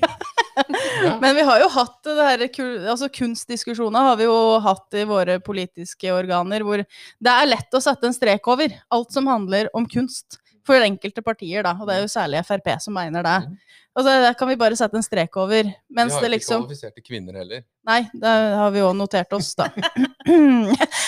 Ja. 0.55 1.17
Men 1.23 1.35
vi 1.35 1.45
har 1.47 1.63
jo 1.63 1.69
hatt 1.73 1.99
det 2.05 2.27
her, 2.27 2.45
altså 2.91 3.09
kunstdiskusjoner 3.13 4.09
har 4.09 4.19
vi 4.19 4.27
jo 4.27 4.37
hatt 4.63 4.97
i 4.99 5.05
våre 5.09 5.39
politiske 5.43 6.13
organer, 6.13 6.65
hvor 6.65 6.83
det 6.83 7.33
er 7.33 7.49
lett 7.49 7.73
å 7.73 7.81
sette 7.83 8.09
en 8.09 8.15
strek 8.15 8.47
over 8.51 8.75
alt 8.93 9.13
som 9.15 9.29
handler 9.31 9.71
om 9.77 9.87
kunst. 9.89 10.39
For 10.63 10.79
enkelte 10.79 11.19
partier, 11.19 11.65
da, 11.65 11.73
og 11.75 11.89
det 11.89 11.97
er 11.97 12.05
jo 12.05 12.11
særlig 12.11 12.39
Frp 12.47 12.69
som 12.79 12.95
mener 12.95 13.25
det. 13.25 13.39
Altså, 13.93 14.13
det 14.23 14.31
kan 14.39 14.49
vi 14.49 14.55
bare 14.57 14.77
sette 14.77 14.97
en 14.97 15.05
strek 15.05 15.35
over. 15.37 15.67
Vi 15.69 15.99
har 15.99 16.09
jo 16.09 16.17
ikke 16.17 16.31
liksom 16.33 16.63
kvalifiserte 16.63 17.03
kvinner 17.05 17.35
heller. 17.37 17.61
Nei, 17.85 17.99
det 18.17 18.31
har 18.57 18.71
vi 18.73 18.79
jo 18.81 18.87
notert 18.97 19.35
oss, 19.37 19.53
da. 19.59 19.69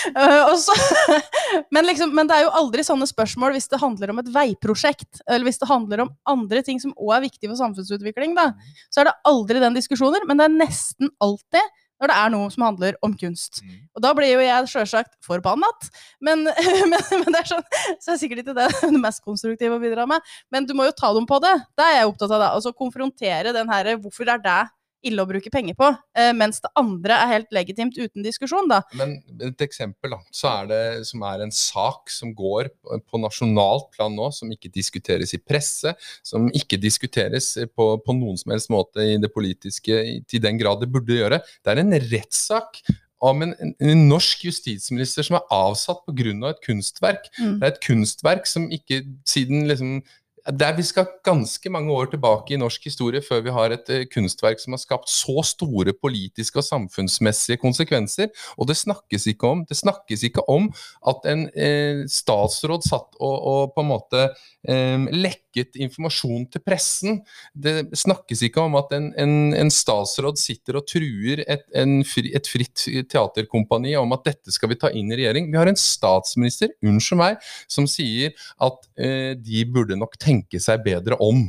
Eh, 0.06 0.50
så, 0.60 0.74
men, 1.74 1.86
liksom, 1.88 2.12
men 2.14 2.28
det 2.28 2.36
er 2.36 2.44
jo 2.44 2.52
aldri 2.54 2.84
sånne 2.86 3.08
spørsmål 3.08 3.54
hvis 3.56 3.66
det 3.72 3.80
handler 3.80 4.12
om 4.12 4.20
et 4.20 4.28
veiprosjekt, 4.32 5.22
eller 5.24 5.48
hvis 5.48 5.58
det 5.58 5.68
handler 5.70 6.04
om 6.04 6.12
andre 6.30 6.60
ting 6.64 6.78
som 6.80 6.92
òg 6.94 7.16
er 7.16 7.24
viktig 7.24 7.48
for 7.48 7.58
samfunnsutvikling. 7.58 8.36
Da. 8.36 8.50
Så 8.92 9.02
er 9.02 9.08
det 9.08 9.16
aldri 9.26 9.62
den 9.64 9.76
diskusjoner, 9.76 10.22
men 10.28 10.38
det 10.38 10.46
er 10.46 10.54
nesten 10.54 11.10
alltid 11.24 11.74
når 12.00 12.12
det 12.12 12.16
er 12.20 12.32
noe 12.34 12.48
som 12.52 12.66
handler 12.66 12.96
om 13.06 13.14
kunst. 13.18 13.62
Mm. 13.64 13.76
Og 13.96 14.04
da 14.04 14.12
blir 14.16 14.32
jo 14.34 14.44
jeg 14.44 14.70
sjølsagt 14.72 15.14
forbannet, 15.24 15.90
men, 16.24 16.44
men, 16.90 16.96
men 16.96 17.28
det 17.30 17.42
er 17.42 17.50
sånn, 17.50 17.66
så 18.02 18.14
er 18.14 18.20
sikkert 18.20 18.44
ikke 18.44 18.56
det 18.56 18.68
det 18.84 19.02
mest 19.02 19.24
konstruktive 19.24 19.78
å 19.78 19.82
bidra 19.82 20.08
med. 20.10 20.34
Men 20.52 20.68
du 20.68 20.74
må 20.76 20.88
jo 20.88 20.96
ta 20.96 21.12
dem 21.16 21.28
på 21.28 21.40
det. 21.44 21.54
Da 21.78 21.90
er 21.90 22.00
jeg 22.00 22.10
opptatt 22.12 22.32
av 22.32 22.42
det. 22.42 22.50
Altså 22.58 22.74
konfrontere 22.76 23.54
den 23.56 23.70
herre 23.72 23.96
Hvorfor 24.00 24.28
er 24.28 24.42
det 24.42 24.60
ille 25.08 25.22
å 25.22 25.28
bruke 25.28 25.52
penger 25.52 25.76
på? 25.78 25.90
Eh, 26.16 26.32
mens 26.36 26.60
det 26.64 26.70
andre 26.78 27.18
er 27.22 27.32
helt 27.32 27.54
legitimt 27.54 27.96
uten 27.98 28.26
diskusjon, 28.26 28.68
da. 28.70 28.82
Men 28.98 29.16
et 29.48 29.64
eksempel, 29.64 30.16
da, 30.16 30.20
så 30.34 30.50
er 30.52 30.70
det 30.72 30.82
som 31.08 31.24
er 31.28 31.46
en 31.46 31.54
sak 31.54 32.12
som 32.12 32.34
går 32.36 32.70
på- 32.82 33.22
nasjonalt 33.22 33.88
plan 33.96 34.12
nå, 34.12 34.28
som 34.34 34.50
ikke 34.52 34.72
diskuteres 34.72 35.32
i 35.34 35.40
presse, 35.40 35.94
som 36.26 36.50
ikke 36.54 36.80
diskuteres 36.80 37.54
på, 37.74 37.88
på 38.04 38.16
noen 38.18 38.38
som 38.40 38.52
helst 38.54 38.70
måte 38.72 39.04
i 39.04 39.16
det 39.22 39.32
politiske 39.34 39.98
til 40.28 40.44
den 40.44 40.60
grad 40.60 40.82
det 40.82 40.92
burde 40.92 41.16
gjøre. 41.16 41.40
Det 41.64 41.72
er 41.72 41.82
en 41.82 41.98
rettssak 42.10 42.82
om 43.24 43.42
en, 43.42 43.54
en, 43.80 44.04
norsk 44.10 44.44
justisminister 44.46 45.24
som 45.26 45.38
er 45.38 45.48
avsatt 45.54 46.04
pga. 46.06 46.50
et 46.50 46.62
kunstverk. 46.64 47.30
Mm. 47.38 47.58
Det 47.58 47.66
er 47.66 47.72
et 47.72 47.82
kunstverk 47.84 48.46
som 48.48 48.68
ikke 48.72 49.02
siden 49.28 49.66
liksom 49.70 50.02
der 50.46 50.76
Vi 50.76 50.82
skal 50.82 51.06
ganske 51.24 51.70
mange 51.70 51.92
år 51.92 52.10
tilbake 52.12 52.54
i 52.54 52.58
norsk 52.60 52.84
historie 52.86 53.22
før 53.24 53.42
vi 53.42 53.50
har 53.54 53.72
et 53.74 53.88
eh, 53.90 54.04
kunstverk 54.06 54.60
som 54.62 54.76
har 54.76 54.78
skapt 54.82 55.10
så 55.10 55.42
store 55.42 55.92
politiske 55.92 56.60
og 56.60 56.66
samfunnsmessige 56.66 57.58
konsekvenser. 57.58 58.30
Og 58.58 58.68
det 58.68 58.76
snakkes 58.78 59.26
ikke 59.26 59.48
om. 59.48 59.64
Det 59.66 59.76
snakkes 59.76 60.22
ikke 60.28 60.44
om 60.50 60.68
at 61.06 61.26
en 61.32 61.48
eh, 61.50 62.04
statsråd 62.06 62.86
satt 62.86 63.18
og, 63.18 63.36
og 63.36 63.74
på 63.74 63.82
en 63.82 63.90
måte 63.90 64.22
eh, 64.68 65.08
lekket 65.10 65.78
informasjon 65.82 66.46
til 66.52 66.62
pressen. 66.62 67.20
Det 67.54 67.90
snakkes 67.96 68.44
ikke 68.46 68.68
om 68.68 68.78
at 68.78 68.94
en, 68.94 69.10
en, 69.18 69.36
en 69.56 69.72
statsråd 69.72 70.38
sitter 70.38 70.78
og 70.78 70.86
truer 70.86 71.42
et, 71.46 71.66
fri, 72.06 72.30
et 72.36 72.46
fritt 72.46 72.86
teaterkompani 73.10 73.96
om 73.98 74.14
at 74.14 74.26
dette 74.30 74.54
skal 74.54 74.70
vi 74.70 74.78
ta 74.78 74.92
inn 74.94 75.10
i 75.10 75.18
regjering. 75.18 75.50
Vi 75.50 75.58
har 75.58 75.70
en 75.70 75.80
statsminister, 75.80 76.70
unnskyld 76.86 77.18
meg, 77.18 77.42
som 77.72 77.90
sier 77.90 78.36
at 78.62 78.90
eh, 78.94 79.34
de 79.34 79.66
burde 79.72 79.98
nok 79.98 80.14
tenke 80.22 80.35
seg 80.62 80.82
bedre 80.84 81.18
om. 81.22 81.44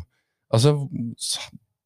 Altså, 0.53 0.73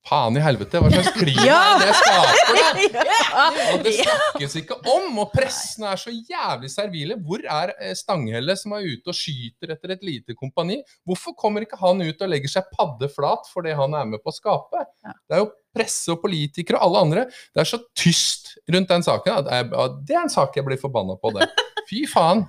faen 0.08 0.38
i 0.38 0.42
helvete, 0.44 0.80
hva 0.82 0.90
slags 0.92 1.14
klima 1.16 1.46
Ja! 1.46 1.60
er 1.78 1.88
det 1.90 1.96
skaper, 1.98 2.58
da? 2.98 3.46
Og 3.74 3.84
det 3.86 3.94
snakkes 4.00 4.56
ikke 4.62 4.78
om, 4.92 5.20
og 5.22 5.32
pressen 5.34 5.86
er 5.88 6.00
så 6.02 6.12
jævlig 6.14 6.72
servile. 6.74 7.18
Hvor 7.26 7.44
er 7.46 7.74
eh, 7.78 7.94
Stanghelle 7.98 8.56
som 8.60 8.76
er 8.76 8.88
ute 8.90 9.14
og 9.14 9.18
skyter 9.18 9.76
etter 9.76 9.96
et 9.96 10.06
lite 10.06 10.36
kompani? 10.38 10.82
Hvorfor 11.08 11.36
kommer 11.38 11.66
ikke 11.66 11.80
han 11.82 12.04
ut 12.04 12.22
og 12.26 12.32
legger 12.34 12.52
seg 12.58 12.70
paddeflat 12.76 13.50
for 13.54 13.66
det 13.68 13.78
han 13.80 13.96
er 13.98 14.10
med 14.10 14.24
på 14.24 14.34
å 14.34 14.36
skape? 14.36 14.84
Det 15.06 15.38
er 15.38 15.44
jo 15.46 15.52
presse 15.76 16.12
og 16.12 16.22
politikere 16.22 16.78
og 16.80 16.88
alle 16.90 17.02
andre. 17.06 17.26
Det 17.56 17.62
er 17.64 17.70
så 17.70 17.80
tyst 17.96 18.56
rundt 18.72 18.88
den 18.90 19.04
saken. 19.04 19.38
at 19.38 19.46
jeg- 19.52 19.70
Det 20.06 20.16
er 20.16 20.22
en 20.24 20.30
sak 20.30 20.56
jeg 20.56 20.66
blir 20.66 20.78
forbanna 20.80 21.16
på, 21.22 21.32
det. 21.40 21.50
Fy 21.90 22.06
faen. 22.08 22.46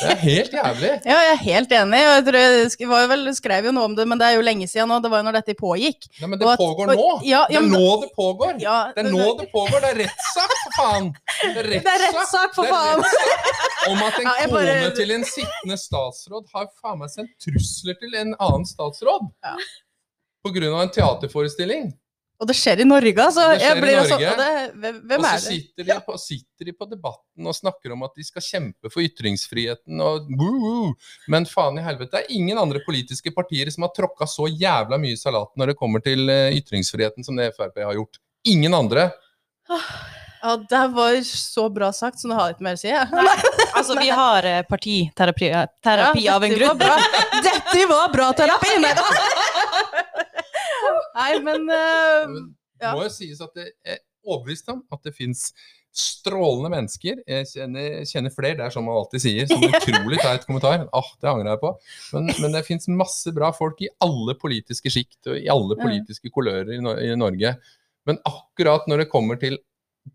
Det 0.00 0.10
er 0.10 0.16
helt 0.16 0.50
jævlig. 0.52 0.90
Ja, 1.04 1.18
jeg 1.22 1.32
er 1.32 1.42
helt 1.44 1.70
enig. 1.70 1.98
jeg 2.00 2.24
tror 2.24 2.38
jeg 2.80 2.88
var 2.88 3.06
vel, 3.08 3.34
skrev 3.34 3.64
jo 3.66 3.72
noe 3.72 3.84
om 3.84 3.94
det, 3.94 4.06
men 4.08 4.18
det 4.18 4.26
er 4.26 4.34
jo 4.36 4.42
lenge 4.42 4.66
siden 4.66 4.88
nå. 4.88 5.00
Det 5.02 5.10
var 5.10 5.18
jo 5.22 5.26
når 5.28 5.32
dette 5.38 5.54
pågikk. 5.54 6.08
Nei, 6.20 6.26
men 6.26 6.38
det 6.38 6.48
at- 6.48 6.58
pågår 6.58 6.86
nå. 6.96 7.20
Ja, 7.24 7.46
Det 7.46 7.56
er 7.56 7.68
nå 7.68 8.00
det 8.00 8.10
pågår. 8.16 8.60
Ja, 8.60 8.92
Det 8.96 9.04
er 9.06 9.10
nå 9.12 9.38
det 9.38 9.52
pågår. 9.52 9.80
Det 9.80 9.90
er 9.90 9.98
rettssak, 10.06 10.50
for 10.64 10.72
faen! 10.82 11.12
Det 11.54 11.86
er 11.86 12.02
rettssak, 12.06 12.54
for 12.54 12.64
faen! 12.64 13.04
Om 13.90 14.02
at 14.02 14.18
en 14.18 14.24
Ja, 14.40 14.46
bare- 14.48 14.80
kone 14.80 14.96
til 14.96 15.10
en 15.12 15.24
sittende 15.24 15.76
statsråd 15.78 16.46
har 16.54 16.66
faen 16.82 16.98
meg 16.98 17.10
sendt 17.10 17.30
trusler 17.38 17.94
til 18.00 18.14
en 18.14 18.34
annen 18.40 18.64
statsråd. 18.66 19.30
Ja. 19.44 19.54
På 20.44 20.52
grunn 20.54 20.72
av 20.74 20.80
en 20.82 20.88
teaterforestilling. 20.88 21.92
Og 22.40 22.48
det 22.48 22.54
skjer 22.56 22.80
i 22.80 22.84
Norge, 22.88 23.12
altså. 23.20 23.42
Det 23.50 23.58
skjer 23.60 23.68
Jeg 23.68 23.76
i 23.76 23.80
blir 23.84 23.92
jo 23.92 24.04
Norge. 24.08 24.28
og 24.30 24.38
det, 24.40 24.92
hvem- 25.04 25.18
og 25.18 25.24
så 25.26 25.30
er 25.30 25.40
det? 25.40 25.42
sitter 25.44 25.84
de, 25.90 25.96
på, 26.06 26.14
sitter 26.22 26.64
de 26.70 26.72
på 26.72 26.86
debatten 26.88 27.46
og 27.50 27.56
snakker 27.58 27.92
om 27.92 28.02
at 28.06 28.14
de 28.16 28.24
skal 28.24 28.42
kjempe 28.46 28.90
for 28.94 29.04
ytringsfriheten 29.04 30.00
og 30.00 30.30
woo. 30.40 30.94
Men 31.28 31.44
faen 31.50 31.76
i 31.76 31.84
helvete, 31.84 32.14
det 32.16 32.22
er 32.24 32.32
ingen 32.38 32.56
andre 32.62 32.80
politiske 32.86 33.34
partier 33.36 33.68
som 33.74 33.84
har 33.84 33.92
tråkka 33.96 34.24
så 34.26 34.48
jævla 34.48 34.96
mye 35.02 35.18
i 35.18 35.20
salaten 35.20 35.60
når 35.60 35.74
det 35.74 35.76
kommer 35.82 36.00
til 36.04 36.24
eh, 36.32 36.56
ytringsfriheten 36.56 37.28
som 37.28 37.36
det 37.36 37.52
Frp 37.58 37.76
har 37.84 37.92
gjort. 38.00 38.16
Ingen 38.48 38.72
andre. 38.74 39.10
Ja, 40.42 40.54
det 40.56 40.86
var 40.96 41.18
så 41.28 41.66
bra 41.68 41.90
sagt, 41.92 42.16
så 42.22 42.28
nå 42.30 42.34
har 42.38 42.48
jeg 42.48 42.56
ikke 42.56 42.64
mer 42.64 42.78
å 42.78 42.80
si. 42.80 42.88
Altså, 43.76 43.92
vi 44.00 44.08
har 44.08 44.46
eh, 44.48 44.62
partiterapi 44.64 45.50
terapi 45.84 46.22
Ja, 46.24 46.38
av 46.38 46.44
en 46.48 46.54
grunn. 46.56 46.80
Dette 47.44 47.84
var 47.90 48.08
bra 48.14 48.30
terapi! 48.32 48.72
Nei 48.80 48.94
da. 48.96 49.04
Nei, 51.16 51.32
men 51.44 51.66
uh, 51.74 52.30
Men 52.30 52.48
Det 52.80 52.86
Ja. 52.88 52.94
må 52.96 53.04
jo 53.04 53.12
sies 53.12 53.40
at 53.44 53.52
det 53.58 53.70
er 53.84 53.98
overbevist 54.24 54.68
om 54.72 54.82
at 54.92 55.02
det 55.04 55.12
fins 55.16 55.50
strålende 55.90 56.70
mennesker. 56.70 57.18
Jeg 57.26 57.48
kjenner, 57.50 58.04
kjenner 58.06 58.32
flere, 58.32 58.56
det 58.60 58.66
er 58.68 58.74
som 58.74 58.84
man 58.86 58.98
alltid 59.00 59.24
sier. 59.24 59.48
Som 59.50 59.64
utrolig 59.68 60.20
teit 60.22 60.44
kommentar. 60.46 60.84
Ah, 60.96 61.08
det 61.20 61.28
angrer 61.28 61.50
jeg 61.54 61.60
på. 61.64 61.72
Men, 62.14 62.30
men 62.44 62.54
det 62.54 62.62
fins 62.68 62.86
masse 62.88 63.32
bra 63.36 63.50
folk 63.56 63.80
i 63.82 63.90
alle 64.04 64.36
politiske 64.38 64.92
sjikt 64.92 65.32
og 65.32 65.40
i 65.40 65.48
alle 65.50 65.76
politiske 65.80 66.30
kolører 66.32 66.70
i, 66.76 66.78
i 66.78 67.16
Norge. 67.18 67.56
Men 68.08 68.20
akkurat 68.28 68.86
når 68.88 69.04
det 69.04 69.10
kommer 69.12 69.40
til 69.40 69.58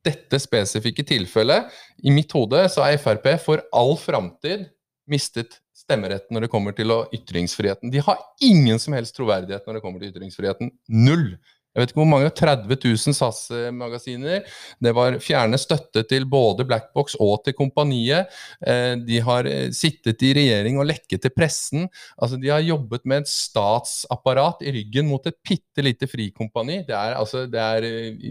dette 0.06 0.40
spesifikke 0.42 1.06
tilfellet, 1.06 1.70
i 2.02 2.14
mitt 2.14 2.32
hode 2.34 2.64
så 2.74 2.88
er 2.88 2.98
Frp 3.02 3.28
for 3.44 3.62
all 3.76 3.94
framtid 4.02 4.66
mistet 5.12 5.60
stemmeretten 5.86 6.36
når 6.36 6.46
det 6.46 6.54
kommer 6.54 6.76
til 6.76 6.94
ytringsfriheten. 7.16 7.94
De 7.94 8.02
har 8.04 8.22
ingen 8.44 8.82
som 8.82 8.96
helst 8.98 9.16
troverdighet 9.18 9.68
når 9.68 9.78
det 9.78 9.86
kommer 9.86 10.02
til 10.02 10.14
ytringsfriheten. 10.14 10.74
Null! 10.90 11.36
Jeg 11.76 11.84
vet 11.84 11.92
ikke 11.92 12.00
hvor 12.00 12.08
mange, 12.08 12.30
30 12.32 12.76
000 12.86 13.16
SAS-magasiner. 13.18 14.46
Det 14.80 14.94
var 14.96 15.18
fjerne 15.20 15.58
støtte 15.60 16.06
til 16.08 16.24
både 16.32 16.64
Blackbox 16.64 17.18
og 17.20 17.42
til 17.44 17.56
kompaniet. 17.58 18.32
Eh, 18.64 18.94
De 19.04 19.20
har 19.20 19.50
eh, 19.52 19.74
sittet 19.76 20.24
i 20.24 20.32
regjering 20.38 20.80
og 20.80 20.88
lekket 20.88 21.26
til 21.26 21.34
pressen. 21.36 21.90
Altså, 22.16 22.40
de 22.40 22.54
har 22.54 22.64
jobbet 22.64 23.04
med 23.04 23.26
et 23.26 23.32
statsapparat 23.34 24.64
i 24.64 24.72
ryggen 24.78 25.12
mot 25.12 25.28
et 25.28 25.36
bitte 25.44 25.84
lite 25.84 26.08
frikompani. 26.08 26.80
Det 26.88 26.96
er 26.96 27.20
altså 27.20 27.44
det 27.44 27.60
er 27.60 27.90
eh, 27.92 28.24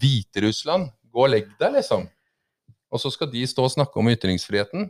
Hviterussland. 0.00 0.88
Gå 1.12 1.28
og 1.28 1.34
legg 1.36 1.52
deg, 1.60 1.76
liksom. 1.76 2.08
Og 2.88 3.04
så 3.04 3.12
skal 3.12 3.28
de 3.28 3.44
stå 3.44 3.68
og 3.68 3.76
snakke 3.76 4.00
om 4.00 4.08
ytringsfriheten. 4.08 4.88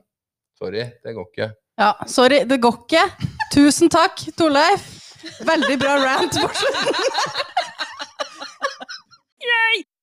Sorry, 0.63 0.87
det 1.03 1.19
går 1.19 1.27
ikke. 1.33 1.51
Ja, 1.79 1.93
sorry, 2.07 2.45
det 2.51 2.61
går 2.63 2.77
ikke. 2.85 3.03
Tusen 3.55 3.91
takk, 3.91 4.21
Torleif. 4.39 4.85
Veldig 5.47 5.79
bra 5.81 5.97
rant 6.03 6.37
på 6.39 6.49
slutten. 6.61 6.95